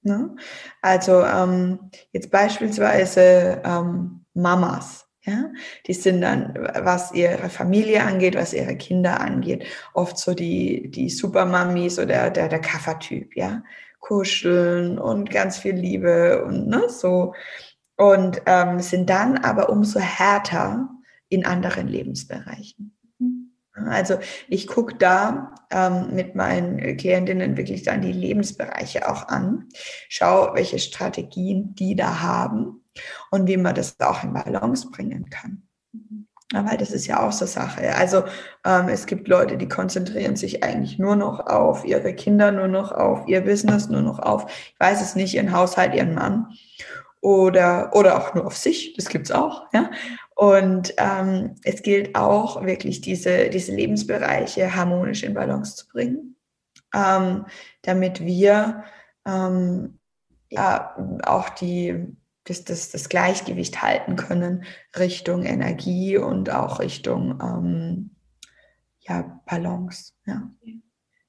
Ne? 0.03 0.35
Also 0.81 1.23
ähm, 1.23 1.89
jetzt 2.13 2.29
beispielsweise 2.29 3.61
ähm, 3.65 4.25
Mamas, 4.33 5.06
ja, 5.27 5.51
die 5.85 5.93
sind 5.93 6.21
dann, 6.21 6.53
was 6.73 7.13
ihre 7.13 7.49
Familie 7.49 8.03
angeht, 8.03 8.35
was 8.35 8.53
ihre 8.53 8.77
Kinder 8.77 9.19
angeht, 9.19 9.65
oft 9.93 10.17
so 10.17 10.33
die, 10.33 10.89
die 10.89 11.09
Supermamis 11.09 11.99
oder 11.99 12.29
der, 12.29 12.47
der 12.47 12.59
Kaffertyp, 12.59 13.35
ja. 13.35 13.61
Kuscheln 13.99 14.99
und 14.99 15.29
ganz 15.29 15.57
viel 15.57 15.75
Liebe 15.75 16.45
und 16.45 16.67
ne, 16.67 16.83
so. 16.87 17.33
Und 17.97 18.41
ähm, 18.45 18.79
sind 18.79 19.09
dann 19.09 19.39
aber 19.39 19.69
umso 19.69 19.99
härter 19.99 20.87
in 21.27 21.45
anderen 21.45 21.87
Lebensbereichen. 21.87 22.97
Also 23.85 24.17
ich 24.47 24.67
gucke 24.67 24.95
da 24.95 25.53
ähm, 25.71 26.15
mit 26.15 26.35
meinen 26.35 26.97
Klientinnen 26.97 27.57
wirklich 27.57 27.83
dann 27.83 28.01
die 28.01 28.13
Lebensbereiche 28.13 29.09
auch 29.09 29.27
an, 29.27 29.67
schaue, 30.09 30.55
welche 30.55 30.79
Strategien 30.79 31.75
die 31.75 31.95
da 31.95 32.21
haben 32.21 32.81
und 33.31 33.47
wie 33.47 33.57
man 33.57 33.75
das 33.75 33.99
auch 33.99 34.23
in 34.23 34.33
Balance 34.33 34.89
bringen 34.89 35.29
kann. 35.29 35.63
Ja, 36.53 36.65
weil 36.65 36.77
das 36.77 36.91
ist 36.91 37.07
ja 37.07 37.27
auch 37.27 37.33
so 37.33 37.45
Sache. 37.45 37.93
Also 37.95 38.23
ähm, 38.65 38.87
es 38.87 39.05
gibt 39.05 39.27
Leute, 39.27 39.57
die 39.57 39.67
konzentrieren 39.67 40.37
sich 40.37 40.63
eigentlich 40.63 40.97
nur 40.97 41.17
noch 41.17 41.45
auf 41.45 41.83
ihre 41.83 42.13
Kinder, 42.13 42.53
nur 42.53 42.69
noch 42.69 42.93
auf 42.93 43.27
ihr 43.27 43.41
Business, 43.41 43.89
nur 43.89 44.01
noch 44.01 44.19
auf, 44.19 44.49
ich 44.49 44.79
weiß 44.79 45.01
es 45.01 45.15
nicht, 45.15 45.33
ihren 45.33 45.51
Haushalt, 45.51 45.93
ihren 45.93 46.15
Mann 46.15 46.47
oder, 47.19 47.91
oder 47.93 48.17
auch 48.17 48.33
nur 48.33 48.45
auf 48.45 48.55
sich, 48.55 48.93
das 48.93 49.09
gibt's 49.09 49.31
auch. 49.31 49.65
Ja? 49.73 49.91
Und 50.35 50.93
ähm, 50.97 51.55
es 51.63 51.81
gilt 51.81 52.15
auch 52.15 52.63
wirklich 52.63 53.01
diese, 53.01 53.49
diese 53.49 53.73
Lebensbereiche 53.73 54.73
harmonisch 54.73 55.23
in 55.23 55.33
Balance 55.33 55.75
zu 55.75 55.87
bringen, 55.89 56.37
ähm, 56.93 57.45
damit 57.81 58.21
wir 58.23 58.85
ähm, 59.25 59.99
ja 60.49 60.95
auch 61.25 61.49
die, 61.49 62.15
das, 62.47 62.63
das, 62.63 62.91
das 62.91 63.09
Gleichgewicht 63.09 63.81
halten 63.81 64.15
können 64.15 64.63
Richtung 64.97 65.43
Energie 65.43 66.17
und 66.17 66.49
auch 66.49 66.79
Richtung 66.79 67.39
ähm, 67.41 68.11
ja, 69.01 69.41
Balance. 69.45 70.13
Ja. 70.25 70.49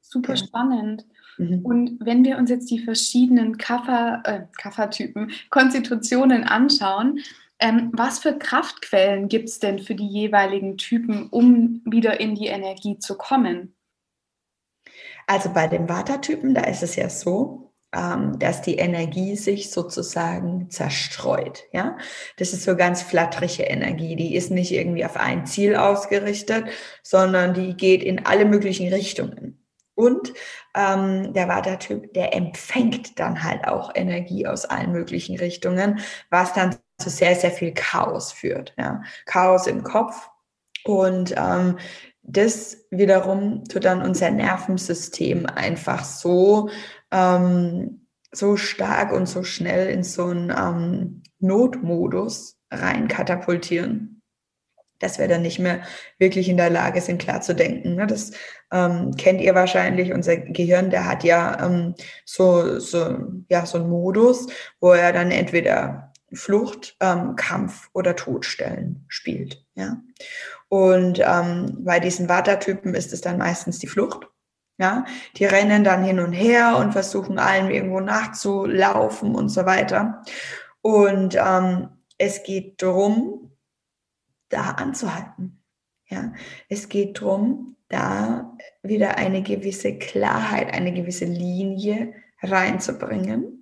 Super 0.01 0.35
ja. 0.35 0.37
spannend. 0.37 1.07
Mhm. 1.39 1.65
Und 1.65 1.99
wenn 2.01 2.25
wir 2.25 2.39
uns 2.39 2.51
jetzt 2.51 2.71
die 2.71 2.79
verschiedenen 2.79 3.55
äh, 3.55 4.41
Kaffertypen, 4.57 5.33
Konstitutionen 5.51 6.45
anschauen, 6.45 7.21
ähm, 7.61 7.91
was 7.93 8.21
für 8.21 8.39
Kraftquellen 8.39 9.29
gibt 9.29 9.49
es 9.49 9.59
denn 9.59 9.81
für 9.81 9.97
die 9.97 10.07
jeweiligen 10.07 10.77
Typen, 10.77 11.29
um 11.29 11.83
wieder 11.85 12.21
in 12.21 12.37
die 12.37 12.47
Energie 12.47 12.99
zu 12.99 13.17
kommen? 13.17 13.75
Also 15.27 15.53
bei 15.53 15.67
dem 15.67 15.89
Vata-Typen, 15.89 16.55
da 16.55 16.63
ist 16.63 16.83
es 16.83 16.97
ja 16.97 17.11
so, 17.11 17.68
ähm, 17.95 18.39
dass 18.39 18.63
die 18.63 18.77
Energie 18.77 19.37
sich 19.37 19.71
sozusagen 19.71 20.71
zerstreut. 20.71 21.65
Ja, 21.73 21.97
das 22.37 22.53
ist 22.53 22.65
so 22.65 22.77
ganz 22.77 23.03
flatterige 23.03 23.65
Energie. 23.65 24.17
Die 24.17 24.35
ist 24.35 24.51
nicht 24.51 24.73
irgendwie 24.73 25.05
auf 25.05 25.17
ein 25.17 25.47
Ziel 25.47 25.77
ausgerichtet, 25.77 26.67
sondern 27.03 27.55
die 27.55 27.75
geht 27.75 28.03
in 28.03 28.27
alle 28.27 28.45
möglichen 28.45 28.93
Richtungen. 28.93 29.65
Und 29.95 30.33
ähm, 30.77 31.33
der 31.33 31.49
Vata-Typ, 31.49 32.15
der 32.15 32.33
empfängt 32.35 33.19
dann 33.19 33.43
halt 33.43 33.67
auch 33.67 33.91
Energie 33.95 34.47
aus 34.47 34.65
allen 34.65 34.93
möglichen 34.93 35.37
Richtungen, 35.37 35.99
was 36.31 36.53
dann 36.53 36.77
zu 36.99 37.11
sehr, 37.11 37.35
sehr 37.35 37.51
viel 37.51 37.73
Chaos 37.73 38.31
führt. 38.33 38.75
Ja? 38.79 39.03
Chaos 39.27 39.67
im 39.67 39.83
Kopf. 39.83 40.31
Und 40.85 41.35
ähm, 41.37 41.79
das 42.23 42.87
wiederum 42.91 43.65
tut 43.65 43.87
dann 43.87 44.03
unser 44.03 44.31
Nervensystem 44.31 45.47
einfach 45.47 46.05
so, 46.05 46.69
ähm, 47.11 48.07
so 48.33 48.57
stark 48.57 49.13
und 49.13 49.27
so 49.27 49.43
schnell 49.43 49.89
in 49.89 50.03
so 50.03 50.27
einen 50.27 50.51
ähm, 50.51 51.23
Notmodus 51.41 52.59
rein 52.71 53.09
katapultieren, 53.09 54.23
dass 54.99 55.19
wir 55.19 55.29
dann 55.29 55.43
nicht 55.43 55.59
mehr 55.59 55.83
wirklich 56.19 56.49
in 56.49 56.57
der 56.57 56.71
Lage 56.71 57.01
sind, 57.01 57.21
klar 57.21 57.41
zu 57.41 57.55
denken. 57.55 57.95
Ne? 57.95 58.07
Das 58.07 58.33
ähm, 58.73 59.15
kennt 59.17 59.41
ihr 59.41 59.55
wahrscheinlich. 59.55 60.13
Unser 60.13 60.37
Gehirn, 60.37 60.91
der 60.91 61.07
hat 61.07 61.25
ja 61.25 61.65
ähm, 61.65 61.95
so, 62.25 62.79
so, 62.79 63.19
ja, 63.49 63.65
so 63.65 63.79
einen 63.79 63.89
Modus, 63.89 64.47
wo 64.81 64.93
er 64.93 65.13
dann 65.13 65.31
entweder 65.31 66.13
Flucht, 66.33 66.97
ähm, 67.01 67.37
Kampf 67.37 67.89
oder 67.95 68.15
Todstellen 68.15 69.05
spielt. 69.09 69.65
Ja? 69.75 70.03
Und 70.69 71.21
ähm, 71.25 71.79
bei 71.81 72.01
diesen 72.01 72.29
Vata-Typen 72.29 72.95
ist 72.95 73.13
es 73.13 73.23
dann 73.23 73.39
meistens 73.39 73.79
die 73.79 73.87
Flucht. 73.87 74.29
Ja? 74.79 75.05
Die 75.37 75.45
rennen 75.45 75.85
dann 75.85 76.05
hin 76.05 76.21
und 76.21 76.33
her 76.33 76.77
und 76.79 76.93
versuchen 76.93 77.39
allen 77.39 77.71
irgendwo 77.71 78.01
nachzulaufen 78.01 79.35
und 79.35 79.49
so 79.49 79.67
weiter. 79.67 80.23
Und 80.81 81.37
ähm, 81.37 81.89
es 82.17 82.43
geht 82.43 82.83
darum, 82.83 83.53
da 84.49 84.71
anzuhalten. 84.71 85.63
Ja? 86.07 86.33
Es 86.69 86.89
geht 86.89 87.21
darum, 87.21 87.77
da 87.89 88.57
wieder 88.83 89.17
eine 89.17 89.43
gewisse 89.43 89.99
Klarheit, 89.99 90.73
eine 90.73 90.93
gewisse 90.93 91.25
Linie 91.25 92.15
reinzubringen 92.43 93.59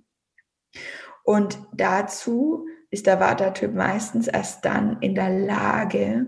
und 1.27 1.59
dazu 1.73 2.67
ist 2.89 3.05
der 3.05 3.19
Vata-Typ 3.19 3.73
meistens 3.73 4.27
erst 4.27 4.63
dann 4.63 5.01
in 5.01 5.13
der 5.13 5.29
Lage, 5.29 6.27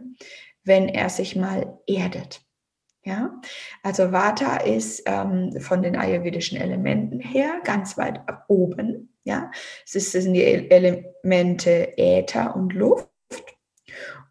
wenn 0.64 0.90
er 0.90 1.10
sich 1.10 1.38
mal 1.38 1.80
erdet. 1.88 2.42
Ja, 3.06 3.40
also 3.82 4.12
Vata 4.12 4.58
ist 4.58 5.04
ähm, 5.06 5.60
von 5.62 5.82
den 5.82 5.96
ayurvedischen 5.96 6.60
Elementen 6.60 7.20
her 7.20 7.62
ganz 7.64 7.98
weit 7.98 8.22
oben. 8.48 9.18
Ja, 9.24 9.52
es 9.86 10.12
sind 10.12 10.34
die 10.34 10.44
Elemente 10.44 11.98
Äther 11.98 12.56
und 12.56 12.74
Luft. 12.74 13.10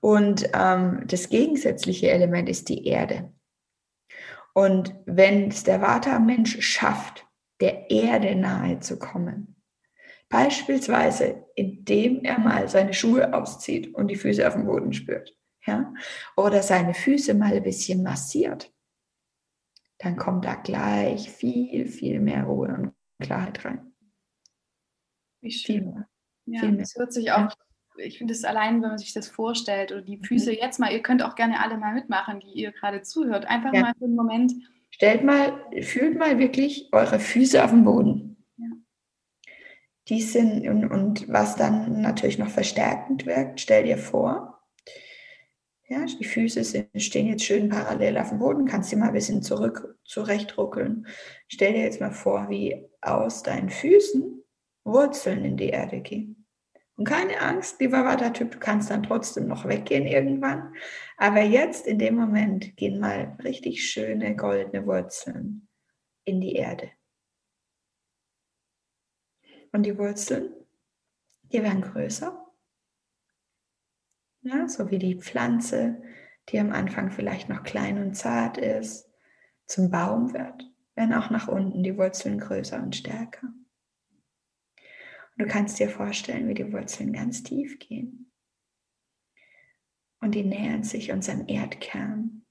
Und 0.00 0.50
ähm, 0.54 1.04
das 1.06 1.28
gegensätzliche 1.28 2.10
Element 2.10 2.48
ist 2.48 2.68
die 2.68 2.86
Erde. 2.86 3.32
Und 4.54 4.94
wenn 5.06 5.48
es 5.48 5.64
der 5.64 5.80
Vata-Mensch 5.80 6.60
schafft, 6.60 7.26
der 7.60 7.90
Erde 7.90 8.34
nahe 8.36 8.80
zu 8.80 8.98
kommen, 8.98 9.58
Beispielsweise, 10.28 11.46
indem 11.54 12.22
er 12.22 12.38
mal 12.38 12.68
seine 12.68 12.92
Schuhe 12.92 13.32
auszieht 13.32 13.94
und 13.94 14.08
die 14.08 14.16
Füße 14.16 14.46
auf 14.46 14.54
dem 14.54 14.66
Boden 14.66 14.92
spürt. 14.92 15.37
Ja? 15.66 15.92
Oder 16.36 16.62
seine 16.62 16.94
Füße 16.94 17.34
mal 17.34 17.52
ein 17.52 17.62
bisschen 17.62 18.02
massiert. 18.02 18.72
Dann 19.98 20.16
kommt 20.16 20.44
da 20.44 20.54
gleich 20.54 21.30
viel, 21.30 21.86
viel 21.86 22.20
mehr 22.20 22.44
Ruhe 22.44 22.68
und 22.68 22.92
Klarheit 23.20 23.64
rein. 23.64 23.92
Wie 25.40 25.50
schön. 25.50 25.74
Viel 25.74 25.84
mehr. 25.84 26.08
Ja, 26.46 26.60
viel 26.60 26.72
mehr. 26.72 26.82
es 26.82 26.94
hört 26.96 27.12
sich 27.12 27.32
auch, 27.32 27.52
ich 27.96 28.18
finde 28.18 28.32
es 28.32 28.44
allein, 28.44 28.80
wenn 28.80 28.90
man 28.90 28.98
sich 28.98 29.12
das 29.12 29.28
vorstellt 29.28 29.90
oder 29.90 30.02
die 30.02 30.18
Füße 30.18 30.52
mhm. 30.52 30.58
jetzt 30.60 30.78
mal, 30.78 30.92
ihr 30.92 31.02
könnt 31.02 31.22
auch 31.22 31.34
gerne 31.34 31.60
alle 31.60 31.76
mal 31.76 31.94
mitmachen, 31.94 32.40
die 32.40 32.52
ihr 32.52 32.72
gerade 32.72 33.02
zuhört. 33.02 33.46
Einfach 33.46 33.74
ja. 33.74 33.82
mal 33.82 33.92
für 33.98 34.04
einen 34.04 34.14
Moment 34.14 34.52
Stellt 34.90 35.22
mal, 35.22 35.64
fühlt 35.82 36.18
mal 36.18 36.38
wirklich 36.38 36.88
eure 36.92 37.20
Füße 37.20 37.62
auf 37.62 37.70
dem 37.70 37.84
Boden. 37.84 38.44
Ja. 38.56 38.66
Die 40.08 40.22
sind, 40.22 40.66
und, 40.66 40.90
und 40.90 41.28
was 41.28 41.56
dann 41.56 42.00
natürlich 42.00 42.38
noch 42.38 42.48
verstärkend 42.48 43.26
wirkt, 43.26 43.60
stell 43.60 43.84
dir 43.84 43.98
vor, 43.98 44.57
ja, 45.88 46.04
die 46.04 46.24
Füße 46.24 46.64
sind, 46.64 46.90
stehen 46.96 47.28
jetzt 47.28 47.44
schön 47.44 47.70
parallel 47.70 48.18
auf 48.18 48.28
dem 48.28 48.38
Boden, 48.38 48.66
kannst 48.66 48.90
sie 48.90 48.96
mal 48.96 49.08
ein 49.08 49.14
bisschen 49.14 49.42
zurück 49.42 49.96
zurechtruckeln. 50.04 51.06
Stell 51.48 51.72
dir 51.72 51.82
jetzt 51.82 52.00
mal 52.00 52.12
vor, 52.12 52.50
wie 52.50 52.86
aus 53.00 53.42
deinen 53.42 53.70
Füßen 53.70 54.44
Wurzeln 54.84 55.44
in 55.44 55.56
die 55.56 55.70
Erde 55.70 56.00
gehen. 56.00 56.46
Und 56.96 57.04
keine 57.04 57.40
Angst, 57.40 57.80
lieber 57.80 58.04
Vata-Typ, 58.04 58.50
du 58.50 58.58
kannst 58.58 58.90
dann 58.90 59.04
trotzdem 59.04 59.46
noch 59.46 59.66
weggehen 59.66 60.06
irgendwann. 60.06 60.74
Aber 61.16 61.42
jetzt 61.42 61.86
in 61.86 61.98
dem 61.98 62.16
Moment 62.16 62.76
gehen 62.76 62.98
mal 62.98 63.36
richtig 63.42 63.88
schöne 63.88 64.34
goldene 64.36 64.84
Wurzeln 64.84 65.68
in 66.24 66.40
die 66.40 66.54
Erde. 66.54 66.90
Und 69.72 69.84
die 69.84 69.96
Wurzeln, 69.96 70.52
die 71.44 71.62
werden 71.62 71.82
größer. 71.82 72.37
Ja, 74.50 74.66
so 74.66 74.90
wie 74.90 74.98
die 74.98 75.16
Pflanze, 75.16 76.00
die 76.48 76.58
am 76.58 76.72
Anfang 76.72 77.10
vielleicht 77.10 77.50
noch 77.50 77.64
klein 77.64 77.98
und 77.98 78.14
zart 78.14 78.56
ist, 78.56 79.10
zum 79.66 79.90
Baum 79.90 80.32
wird, 80.32 80.72
werden 80.94 81.12
auch 81.12 81.28
nach 81.28 81.48
unten 81.48 81.82
die 81.82 81.98
Wurzeln 81.98 82.38
größer 82.38 82.82
und 82.82 82.96
stärker. 82.96 83.52
Du 85.36 85.46
kannst 85.46 85.78
dir 85.78 85.90
vorstellen, 85.90 86.48
wie 86.48 86.54
die 86.54 86.72
Wurzeln 86.72 87.12
ganz 87.12 87.42
tief 87.42 87.78
gehen. 87.78 88.32
Und 90.20 90.34
die 90.34 90.44
nähern 90.44 90.82
sich 90.82 91.12
unserem 91.12 91.46
Erdkern, 91.46 92.46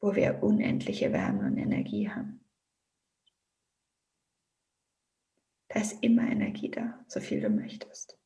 wo 0.00 0.14
wir 0.14 0.42
unendliche 0.42 1.12
Wärme 1.12 1.48
und 1.48 1.58
Energie 1.58 2.08
haben. 2.08 2.40
Da 5.68 5.80
ist 5.80 6.02
immer 6.02 6.22
Energie 6.22 6.70
da, 6.70 7.04
so 7.08 7.20
viel 7.20 7.42
du 7.42 7.50
möchtest. 7.50 8.19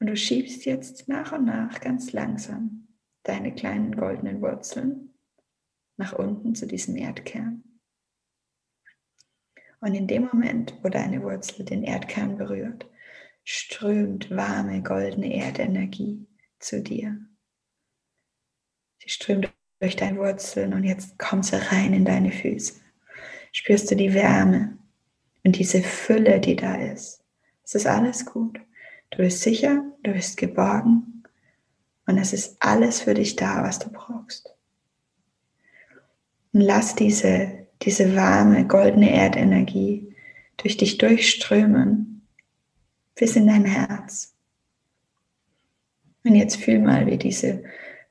Und 0.00 0.06
du 0.06 0.16
schiebst 0.16 0.64
jetzt 0.64 1.08
nach 1.08 1.32
und 1.32 1.44
nach 1.44 1.80
ganz 1.80 2.12
langsam 2.12 2.88
deine 3.24 3.54
kleinen 3.54 3.96
goldenen 3.96 4.40
Wurzeln 4.40 5.14
nach 5.96 6.12
unten 6.12 6.54
zu 6.54 6.66
diesem 6.66 6.96
Erdkern. 6.96 7.64
Und 9.80 9.94
in 9.94 10.06
dem 10.06 10.26
Moment, 10.26 10.74
wo 10.82 10.88
deine 10.88 11.22
Wurzel 11.22 11.64
den 11.64 11.82
Erdkern 11.82 12.36
berührt, 12.36 12.86
strömt 13.44 14.30
warme, 14.30 14.82
goldene 14.82 15.34
Erdenergie 15.34 16.26
zu 16.58 16.82
dir. 16.82 17.18
Sie 18.98 19.08
strömt 19.08 19.52
durch 19.80 19.96
deine 19.96 20.18
Wurzeln 20.18 20.74
und 20.74 20.84
jetzt 20.84 21.18
kommt 21.18 21.46
sie 21.46 21.56
rein 21.56 21.92
in 21.92 22.04
deine 22.04 22.32
Füße. 22.32 22.80
Spürst 23.52 23.90
du 23.90 23.94
die 23.94 24.12
Wärme 24.14 24.78
und 25.44 25.56
diese 25.58 25.82
Fülle, 25.82 26.40
die 26.40 26.56
da 26.56 26.74
ist. 26.76 27.24
Es 27.62 27.74
ist 27.74 27.86
alles 27.86 28.26
gut. 28.26 28.60
Du 29.10 29.18
bist 29.18 29.42
sicher, 29.42 29.82
du 30.02 30.12
bist 30.12 30.36
geborgen 30.36 31.24
und 32.06 32.18
es 32.18 32.32
ist 32.32 32.56
alles 32.60 33.00
für 33.00 33.14
dich 33.14 33.36
da, 33.36 33.62
was 33.62 33.78
du 33.78 33.90
brauchst. 33.90 34.54
Und 36.52 36.60
lass 36.60 36.94
diese 36.94 37.58
diese 37.82 38.16
warme, 38.16 38.66
goldene 38.66 39.12
Erdenergie 39.12 40.14
durch 40.56 40.76
dich 40.76 40.98
durchströmen 40.98 42.26
bis 43.14 43.36
in 43.36 43.46
dein 43.46 43.64
Herz. 43.64 44.34
Und 46.24 46.34
jetzt 46.34 46.56
fühl 46.56 46.80
mal, 46.80 47.06
wie 47.06 47.16
diese 47.16 47.62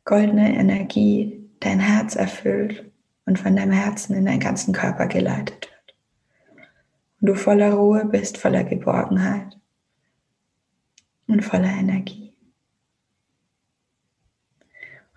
goldene 0.06 0.56
Energie 0.56 1.50
dein 1.60 1.80
Herz 1.80 2.16
erfüllt 2.16 2.90
und 3.26 3.38
von 3.40 3.56
deinem 3.56 3.72
Herzen 3.72 4.16
in 4.16 4.26
deinen 4.26 4.40
ganzen 4.40 4.74
Körper 4.74 5.08
geleitet 5.08 5.70
wird. 5.70 5.96
Und 7.20 7.28
du 7.28 7.36
voller 7.36 7.74
Ruhe 7.74 8.06
bist, 8.06 8.38
voller 8.38 8.64
Geborgenheit 8.64 9.58
und 11.28 11.44
voller 11.44 11.70
Energie. 11.70 12.34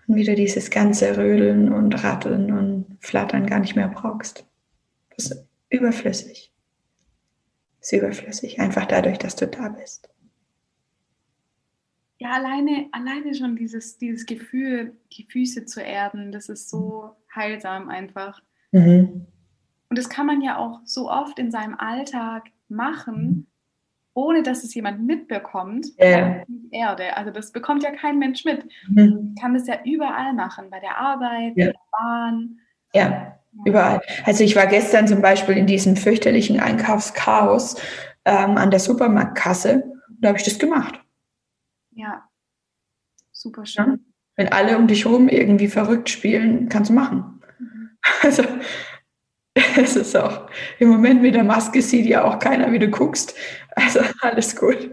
Und 0.07 0.15
wie 0.15 0.25
du 0.25 0.35
dieses 0.35 0.69
ganze 0.69 1.17
Rödeln 1.17 1.71
und 1.71 2.03
Ratteln 2.03 2.51
und 2.51 2.97
Flattern 2.99 3.45
gar 3.47 3.59
nicht 3.59 3.75
mehr 3.75 3.87
brauchst. 3.87 4.45
Das 5.15 5.31
ist 5.31 5.47
überflüssig. 5.69 6.51
Das 7.79 7.91
ist 7.91 7.99
überflüssig, 7.99 8.59
einfach 8.59 8.85
dadurch, 8.85 9.17
dass 9.17 9.35
du 9.35 9.47
da 9.47 9.69
bist. 9.69 10.09
Ja, 12.17 12.33
alleine, 12.33 12.87
alleine 12.91 13.33
schon 13.33 13.55
dieses, 13.55 13.97
dieses 13.97 14.27
Gefühl, 14.27 14.95
die 15.13 15.23
Füße 15.23 15.65
zu 15.65 15.81
erden, 15.81 16.31
das 16.31 16.49
ist 16.49 16.69
so 16.69 17.15
heilsam 17.33 17.89
einfach. 17.89 18.43
Mhm. 18.71 19.25
Und 19.89 19.97
das 19.97 20.07
kann 20.07 20.27
man 20.27 20.41
ja 20.41 20.57
auch 20.57 20.81
so 20.85 21.09
oft 21.09 21.39
in 21.39 21.49
seinem 21.49 21.73
Alltag 21.73 22.51
machen, 22.69 23.47
ohne 24.13 24.43
dass 24.43 24.63
es 24.63 24.73
jemand 24.73 25.05
mitbekommt, 25.05 25.87
yeah. 25.99 26.43
Erde. 26.71 27.15
Also 27.15 27.31
das 27.31 27.51
bekommt 27.51 27.83
ja 27.83 27.91
kein 27.91 28.19
Mensch 28.19 28.43
mit. 28.45 28.65
Mhm. 28.89 29.35
kann 29.39 29.53
das 29.53 29.67
ja 29.67 29.79
überall 29.85 30.33
machen, 30.33 30.69
bei 30.69 30.79
der 30.79 30.97
Arbeit, 30.97 31.53
ja. 31.55 31.67
bei 31.67 31.71
der 31.71 31.79
Bahn. 31.91 32.59
Ja, 32.93 33.37
überall. 33.65 34.01
Also 34.25 34.43
ich 34.43 34.55
war 34.55 34.67
gestern 34.67 35.07
zum 35.07 35.21
Beispiel 35.21 35.57
in 35.57 35.65
diesem 35.65 35.95
fürchterlichen 35.95 36.59
Einkaufschaos 36.59 37.81
ähm, 38.25 38.57
an 38.57 38.71
der 38.71 38.79
Supermarktkasse 38.79 39.83
und 40.09 40.17
da 40.21 40.29
habe 40.29 40.37
ich 40.37 40.45
das 40.45 40.59
gemacht. 40.59 40.99
Ja, 41.91 42.23
super 43.31 43.65
schön. 43.65 43.85
Ja? 43.85 43.97
Wenn 44.35 44.51
alle 44.51 44.77
um 44.77 44.87
dich 44.87 45.05
herum 45.05 45.29
irgendwie 45.29 45.67
verrückt 45.67 46.09
spielen, 46.09 46.69
kannst 46.69 46.89
du 46.89 46.93
machen. 46.93 47.41
Mhm. 47.59 47.89
Also 48.23 48.43
es 49.77 49.95
ist 49.95 50.15
auch 50.15 50.49
im 50.79 50.89
Moment 50.89 51.21
mit 51.21 51.35
der 51.35 51.43
Maske 51.43 51.81
sieht 51.81 52.05
ja 52.05 52.23
auch 52.23 52.39
keiner, 52.39 52.71
wie 52.71 52.79
du 52.79 52.89
guckst. 52.89 53.35
Also 53.75 53.99
alles 54.21 54.55
gut. 54.55 54.91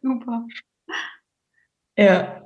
Super. 0.00 0.46
Ja. 1.98 2.42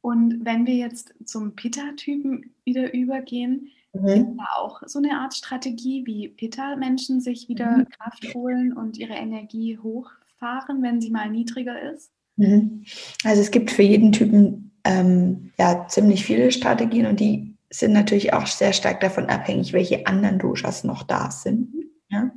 Und 0.00 0.44
wenn 0.44 0.64
wir 0.64 0.74
jetzt 0.74 1.12
zum 1.24 1.56
Pitta-Typen 1.56 2.54
wieder 2.64 2.94
übergehen, 2.94 3.68
mhm. 3.92 4.06
gibt 4.06 4.38
da 4.38 4.46
auch 4.58 4.82
so 4.86 5.00
eine 5.00 5.18
Art 5.18 5.34
Strategie, 5.34 6.06
wie 6.06 6.28
Pitta-Menschen 6.28 7.20
sich 7.20 7.48
wieder 7.48 7.78
mhm. 7.78 7.88
Kraft 7.88 8.32
holen 8.32 8.72
und 8.72 8.96
ihre 8.96 9.14
Energie 9.14 9.76
hochfahren, 9.76 10.82
wenn 10.82 11.00
sie 11.00 11.10
mal 11.10 11.28
niedriger 11.28 11.82
ist? 11.92 12.12
Mhm. 12.36 12.84
Also 13.24 13.42
es 13.42 13.50
gibt 13.50 13.72
für 13.72 13.82
jeden 13.82 14.12
Typen 14.12 14.70
ähm, 14.84 15.52
ja 15.58 15.86
ziemlich 15.88 16.24
viele 16.24 16.52
Strategien 16.52 17.06
und 17.06 17.18
die 17.18 17.49
sind 17.70 17.92
natürlich 17.92 18.32
auch 18.32 18.46
sehr 18.46 18.72
stark 18.72 19.00
davon 19.00 19.26
abhängig, 19.26 19.72
welche 19.72 20.06
anderen 20.06 20.38
Doshas 20.38 20.84
noch 20.84 21.04
da 21.04 21.30
sind. 21.30 21.72
Ja? 22.08 22.30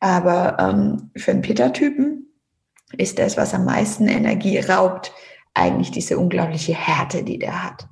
Aber 0.00 0.58
ähm, 0.60 1.10
für 1.16 1.30
einen 1.30 1.42
Pitta-Typen 1.42 2.26
ist 2.96 3.18
das, 3.18 3.36
was 3.36 3.54
am 3.54 3.64
meisten 3.64 4.08
Energie 4.08 4.58
raubt, 4.58 5.12
eigentlich 5.54 5.90
diese 5.90 6.18
unglaubliche 6.18 6.74
Härte, 6.74 7.24
die 7.24 7.38
der 7.38 7.64
hat. 7.64 7.88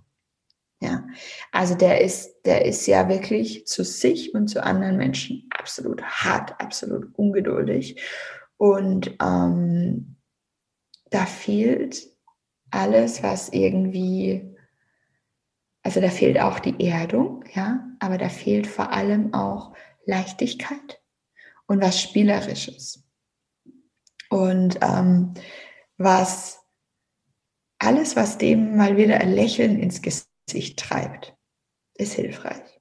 Ja, 0.81 1.07
also 1.51 1.75
der 1.75 2.03
ist, 2.03 2.43
der 2.45 2.67
ist 2.67 2.87
ja 2.87 3.09
wirklich 3.09 3.67
zu 3.67 3.85
sich 3.85 4.35
und 4.35 4.49
zu 4.49 4.63
anderen 4.63 4.99
Menschen 4.99 5.49
absolut 5.57 6.03
hart, 6.03 6.61
absolut 6.61 7.07
ungeduldig. 7.15 8.03
Und 8.59 9.17
ähm, 9.23 10.17
da 11.11 11.25
fehlt 11.25 12.07
alles, 12.71 13.23
was 13.23 13.49
irgendwie, 13.49 14.54
also 15.85 16.01
da 16.01 16.09
fehlt 16.09 16.41
auch 16.41 16.59
die 16.59 16.83
Erdung, 16.85 17.45
ja, 17.53 17.87
aber 18.01 18.17
da 18.17 18.31
fehlt 18.31 18.67
vor 18.67 18.91
allem 18.91 19.35
auch 19.35 19.75
Leichtigkeit 20.07 21.03
und 21.67 21.83
was 21.83 22.01
Spielerisches. 22.01 23.05
Und 24.31 24.79
ähm, 24.81 25.35
was 25.99 26.65
alles, 27.79 28.17
was 28.17 28.39
dem 28.39 28.77
mal 28.77 28.97
wieder 28.97 29.21
ein 29.21 29.33
Lächeln 29.33 29.79
ins 29.79 30.01
Gesicht 30.01 30.79
treibt, 30.79 31.37
ist 31.97 32.15
hilfreich. 32.15 32.81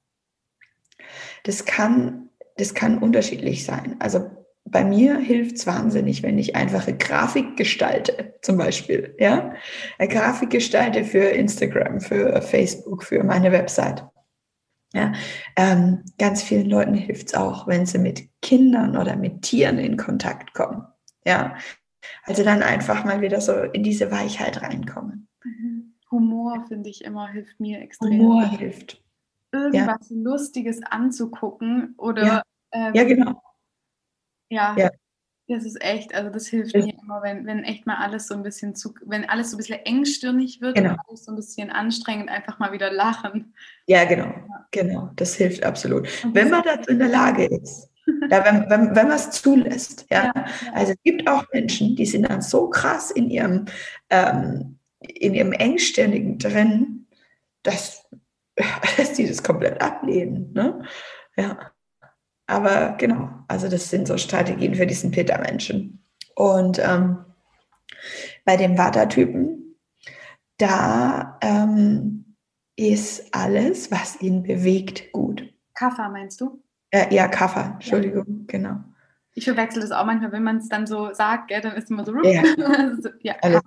Das 1.42 1.66
kann, 1.66 2.30
das 2.56 2.72
kann 2.72 2.98
unterschiedlich 2.98 3.66
sein. 3.66 4.00
Also 4.00 4.30
bei 4.64 4.84
mir 4.84 5.18
hilft 5.18 5.56
es 5.56 5.66
wahnsinnig, 5.66 6.22
wenn 6.22 6.38
ich 6.38 6.56
einfache 6.56 6.96
Grafik 6.96 7.56
gestalte, 7.56 8.34
zum 8.42 8.56
Beispiel. 8.56 9.14
Ja? 9.18 9.52
Eine 9.98 10.08
Grafik 10.08 10.50
gestalte 10.50 11.04
für 11.04 11.24
Instagram, 11.24 12.00
für 12.00 12.40
Facebook, 12.42 13.04
für 13.04 13.22
meine 13.22 13.52
Website. 13.52 14.04
Ja? 14.94 15.12
Ähm, 15.56 16.04
ganz 16.18 16.42
vielen 16.42 16.68
Leuten 16.70 16.94
hilft 16.94 17.28
es 17.28 17.34
auch, 17.34 17.66
wenn 17.66 17.84
sie 17.86 17.98
mit 17.98 18.28
Kindern 18.40 18.96
oder 18.96 19.16
mit 19.16 19.42
Tieren 19.42 19.78
in 19.78 19.96
Kontakt 19.96 20.54
kommen. 20.54 20.86
Ja, 21.26 21.56
also 22.24 22.44
dann 22.44 22.62
einfach 22.62 23.04
mal 23.04 23.20
wieder 23.20 23.40
so 23.40 23.52
in 23.54 23.82
diese 23.82 24.10
Weichheit 24.10 24.62
reinkommen. 24.62 25.28
Mhm. 25.42 25.94
Humor, 26.10 26.64
finde 26.68 26.90
ich 26.90 27.04
immer, 27.04 27.28
hilft 27.28 27.60
mir 27.60 27.80
extrem. 27.80 28.12
Humor 28.12 28.44
hilft. 28.44 29.02
Irgendwas 29.52 30.10
ja. 30.10 30.16
Lustiges 30.16 30.82
anzugucken 30.82 31.94
oder. 31.96 32.24
Ja, 32.24 32.42
ähm, 32.72 32.94
ja 32.94 33.04
genau. 33.04 33.40
Ja. 34.48 34.74
ja. 34.78 34.90
Das 35.46 35.64
ist 35.64 35.82
echt, 35.82 36.14
also 36.14 36.30
das 36.30 36.46
hilft 36.46 36.74
mir 36.74 36.94
immer, 37.02 37.22
wenn, 37.22 37.44
wenn 37.44 37.64
echt 37.64 37.84
mal 37.84 37.96
alles 37.96 38.28
so 38.28 38.34
ein 38.34 38.42
bisschen 38.42 38.74
zu, 38.74 38.94
wenn 39.04 39.28
alles 39.28 39.50
so 39.50 39.56
ein 39.56 39.58
bisschen 39.58 39.78
engstirnig 39.80 40.62
wird 40.62 40.74
genau. 40.74 40.92
und 40.92 41.00
alles 41.06 41.24
so 41.26 41.32
ein 41.32 41.36
bisschen 41.36 41.70
anstrengend, 41.70 42.30
einfach 42.30 42.58
mal 42.58 42.72
wieder 42.72 42.90
lachen. 42.90 43.52
Ja, 43.86 44.04
genau, 44.04 44.24
ja. 44.24 44.66
genau. 44.70 45.10
Das 45.16 45.34
hilft 45.34 45.62
absolut. 45.62 46.08
wenn 46.34 46.48
man 46.48 46.62
dazu 46.62 46.90
in 46.90 46.98
der 46.98 47.08
Lage 47.08 47.44
ist. 47.44 47.90
Ja, 48.30 48.44
wenn, 48.44 48.70
wenn, 48.70 48.96
wenn 48.96 49.08
man 49.08 49.16
es 49.16 49.30
zulässt. 49.30 50.06
Ja? 50.10 50.32
ja? 50.34 50.44
Also 50.72 50.92
es 50.92 51.02
gibt 51.04 51.28
auch 51.28 51.44
Menschen, 51.52 51.94
die 51.94 52.06
sind 52.06 52.28
dann 52.28 52.40
so 52.40 52.70
krass 52.70 53.10
in 53.10 53.28
ihrem, 53.28 53.66
ähm, 54.08 54.78
in 55.00 55.34
ihrem 55.34 55.52
Engstirnigen 55.52 56.38
drin, 56.38 57.06
dass, 57.62 58.08
dass 58.96 59.12
die 59.12 59.26
das 59.26 59.42
komplett 59.42 59.80
ablehnen. 59.82 60.52
Ne? 60.54 60.82
Ja. 61.36 61.73
Aber 62.46 62.94
genau, 62.98 63.30
also 63.48 63.68
das 63.68 63.88
sind 63.88 64.06
so 64.06 64.18
Strategien 64.18 64.74
für 64.74 64.86
diesen 64.86 65.10
Peter-Menschen. 65.10 66.04
Und 66.34 66.78
ähm, 66.78 67.24
bei 68.44 68.56
dem 68.56 68.76
Vata-Typen, 68.76 69.76
da 70.58 71.38
ähm, 71.40 72.36
ist 72.76 73.34
alles, 73.34 73.90
was 73.90 74.20
ihn 74.20 74.42
bewegt, 74.42 75.12
gut. 75.12 75.52
Kaffer 75.74 76.08
meinst 76.08 76.40
du? 76.40 76.62
Äh, 76.90 77.12
ja, 77.14 77.28
Kaffer, 77.28 77.72
Entschuldigung, 77.74 78.24
ja. 78.26 78.44
genau. 78.46 78.76
Ich 79.36 79.44
verwechsel 79.44 79.82
das 79.82 79.90
auch 79.90 80.04
manchmal, 80.04 80.30
wenn 80.30 80.44
man 80.44 80.58
es 80.58 80.68
dann 80.68 80.86
so 80.86 81.12
sagt, 81.12 81.48
gell, 81.48 81.60
dann 81.60 81.74
ist 81.74 81.84
es 81.84 81.90
immer 81.90 82.04
so. 82.04 82.14
Ja, 82.22 82.42
ja 83.20 83.34
alles 83.42 83.62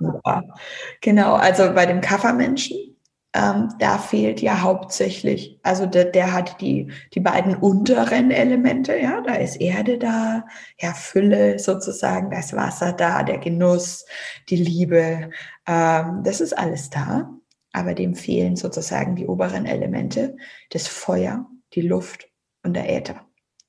Genau, 1.01 1.33
also 1.33 1.73
bei 1.73 1.85
dem 1.85 1.99
Kaffermenschen, 1.99 2.96
ähm, 3.37 3.69
da 3.77 3.99
fehlt 3.99 4.41
ja 4.41 4.61
hauptsächlich, 4.61 5.59
also 5.61 5.85
der, 5.85 6.05
der 6.05 6.33
hat 6.33 6.59
die, 6.59 6.91
die 7.13 7.19
beiden 7.19 7.55
unteren 7.55 8.31
Elemente, 8.31 8.97
ja, 8.97 9.21
da 9.21 9.35
ist 9.35 9.57
Erde 9.57 9.99
da, 9.99 10.45
ja, 10.79 10.93
Fülle 10.93 11.59
sozusagen, 11.59 12.31
da 12.31 12.39
ist 12.39 12.55
Wasser 12.55 12.93
da, 12.93 13.21
der 13.21 13.37
Genuss, 13.37 14.05
die 14.49 14.55
Liebe, 14.55 15.29
ähm, 15.67 16.21
das 16.23 16.41
ist 16.41 16.57
alles 16.57 16.89
da, 16.89 17.29
aber 17.73 17.93
dem 17.93 18.15
fehlen 18.15 18.55
sozusagen 18.55 19.15
die 19.15 19.27
oberen 19.27 19.67
Elemente, 19.67 20.35
das 20.71 20.87
Feuer, 20.87 21.45
die 21.73 21.81
Luft 21.81 22.27
und 22.63 22.73
der 22.73 22.89
Äther. 22.89 23.23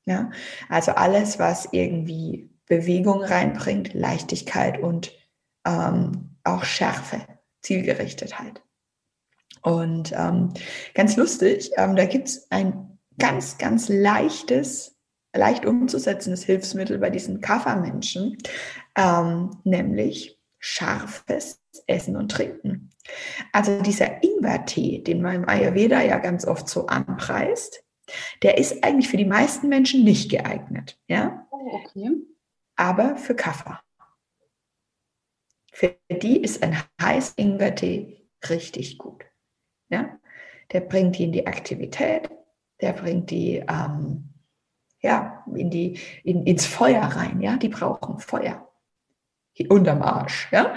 Ja, 0.07 0.31
also 0.70 0.92
alles, 0.92 1.38
was 1.38 1.68
irgendwie 1.72 2.48
Bewegung 2.64 3.22
reinbringt, 3.22 3.92
Leichtigkeit 3.92 4.78
und 4.78 5.12
ähm, 5.66 6.38
auch 6.44 6.64
Schärfe, 6.64 7.20
Zielgerichtetheit. 7.61 8.62
Und 9.62 10.12
ähm, 10.16 10.54
ganz 10.94 11.16
lustig, 11.16 11.72
ähm, 11.76 11.96
da 11.96 12.04
gibt 12.04 12.28
es 12.28 12.50
ein 12.50 12.98
ganz, 13.18 13.58
ganz 13.58 13.88
leichtes, 13.88 14.96
leicht 15.34 15.66
umzusetzendes 15.66 16.44
Hilfsmittel 16.44 16.98
bei 16.98 17.11
diesen 17.11 17.40
Kaffermenschen, 17.40 18.38
ähm, 18.96 19.50
nämlich 19.64 20.38
scharfes 20.58 21.61
Essen 21.87 22.16
und 22.16 22.30
Trinken. 22.30 22.90
Also 23.52 23.80
dieser 23.82 24.22
Ingwertee, 24.22 25.02
den 25.02 25.22
man 25.22 25.37
im 25.37 25.48
Ayurveda 25.48 26.02
ja 26.02 26.18
ganz 26.18 26.46
oft 26.46 26.68
so 26.68 26.87
anpreist, 26.87 27.82
der 28.42 28.58
ist 28.58 28.82
eigentlich 28.84 29.08
für 29.08 29.16
die 29.16 29.24
meisten 29.24 29.68
Menschen 29.68 30.04
nicht 30.04 30.30
geeignet. 30.30 30.98
Ja? 31.08 31.46
Oh, 31.50 31.70
okay. 31.72 32.11
Aber 32.76 33.16
für 33.16 33.34
Kaffer. 33.34 33.80
Für 35.72 35.96
die 36.11 36.40
ist 36.40 36.62
ein 36.62 36.76
heiß 37.00 37.34
Ingwertee 37.37 38.28
richtig 38.48 38.98
gut. 38.98 39.27
Ja? 39.88 40.18
Der 40.72 40.81
bringt 40.81 41.18
die 41.18 41.24
in 41.24 41.33
die 41.33 41.46
Aktivität, 41.46 42.31
der 42.81 42.92
bringt 42.92 43.31
die 43.31 43.64
ähm, 43.68 44.29
ja, 45.01 45.44
in 45.55 45.70
die, 45.70 45.98
in, 46.24 46.44
ins 46.44 46.66
Feuer 46.66 47.03
rein. 47.03 47.40
Ja? 47.40 47.57
Die 47.57 47.68
brauchen 47.68 48.18
Feuer. 48.18 48.64
Unterm 49.68 50.03
Arsch, 50.03 50.46
ja. 50.53 50.72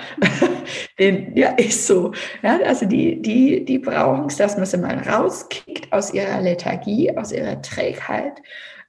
Den, 1.00 1.38
ja, 1.38 1.50
ist 1.50 1.86
so. 1.86 2.14
Ja, 2.42 2.58
also 2.66 2.88
die, 2.88 3.22
die, 3.22 3.64
die 3.64 3.78
brauchen 3.78 4.26
es, 4.26 4.38
dass 4.38 4.58
man 4.58 4.66
sie 4.66 4.78
mal 4.78 4.98
rauskickt 4.98 5.94
aus 5.94 6.12
ihrer 6.16 6.42
Lethargie, 6.42 7.16
aus 7.16 7.32
ihrer 7.32 7.62
Trägheit. 7.62 8.42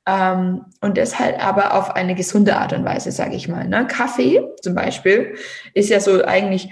Ähm, 0.07 0.65
und 0.81 0.97
das 0.97 1.19
halt 1.19 1.39
aber 1.39 1.75
auf 1.75 1.95
eine 1.95 2.15
gesunde 2.15 2.57
Art 2.57 2.73
und 2.73 2.87
Weise, 2.87 3.13
sage 3.13 3.37
ich 3.37 3.49
mal. 3.49 3.69
Ne? 3.69 3.87
Kaffee 3.87 4.43
zum 4.63 4.75
Beispiel 4.75 5.37
ist 5.75 5.91
ja 5.91 6.01
so 6.01 6.25
eigentlich 6.25 6.71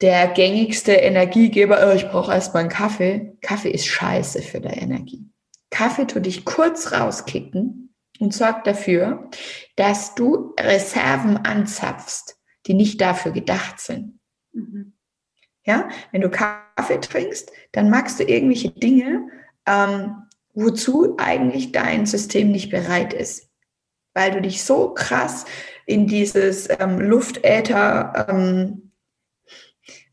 der 0.00 0.28
gängigste 0.28 0.92
Energiegeber, 0.92 1.88
oh, 1.88 1.94
ich 1.94 2.08
brauche 2.08 2.32
erstmal 2.32 2.62
einen 2.62 2.72
Kaffee. 2.72 3.36
Kaffee 3.40 3.70
ist 3.70 3.86
scheiße 3.86 4.42
für 4.42 4.60
die 4.60 4.68
Energie. 4.68 5.30
Kaffee 5.70 6.06
tut 6.06 6.26
dich 6.26 6.44
kurz 6.44 6.92
rauskicken 6.92 7.94
und 8.18 8.34
sorgt 8.34 8.66
dafür, 8.66 9.30
dass 9.76 10.14
du 10.14 10.54
Reserven 10.58 11.38
anzapfst, 11.38 12.36
die 12.66 12.74
nicht 12.74 13.00
dafür 13.00 13.32
gedacht 13.32 13.80
sind. 13.80 14.20
Mhm. 14.52 14.92
Ja, 15.64 15.88
wenn 16.12 16.20
du 16.20 16.30
Kaffee 16.30 17.00
trinkst, 17.00 17.50
dann 17.72 17.90
magst 17.90 18.20
du 18.20 18.24
irgendwelche 18.24 18.70
Dinge, 18.70 19.28
ähm, 19.66 20.14
wozu 20.54 21.16
eigentlich 21.18 21.72
dein 21.72 22.06
System 22.06 22.52
nicht 22.52 22.70
bereit 22.70 23.12
ist, 23.12 23.50
weil 24.14 24.30
du 24.30 24.40
dich 24.40 24.62
so 24.62 24.94
krass 24.94 25.44
in 25.84 26.06
dieses 26.06 26.68
ähm, 26.78 27.00
Luftäther 27.00 28.26
ähm, 28.28 28.85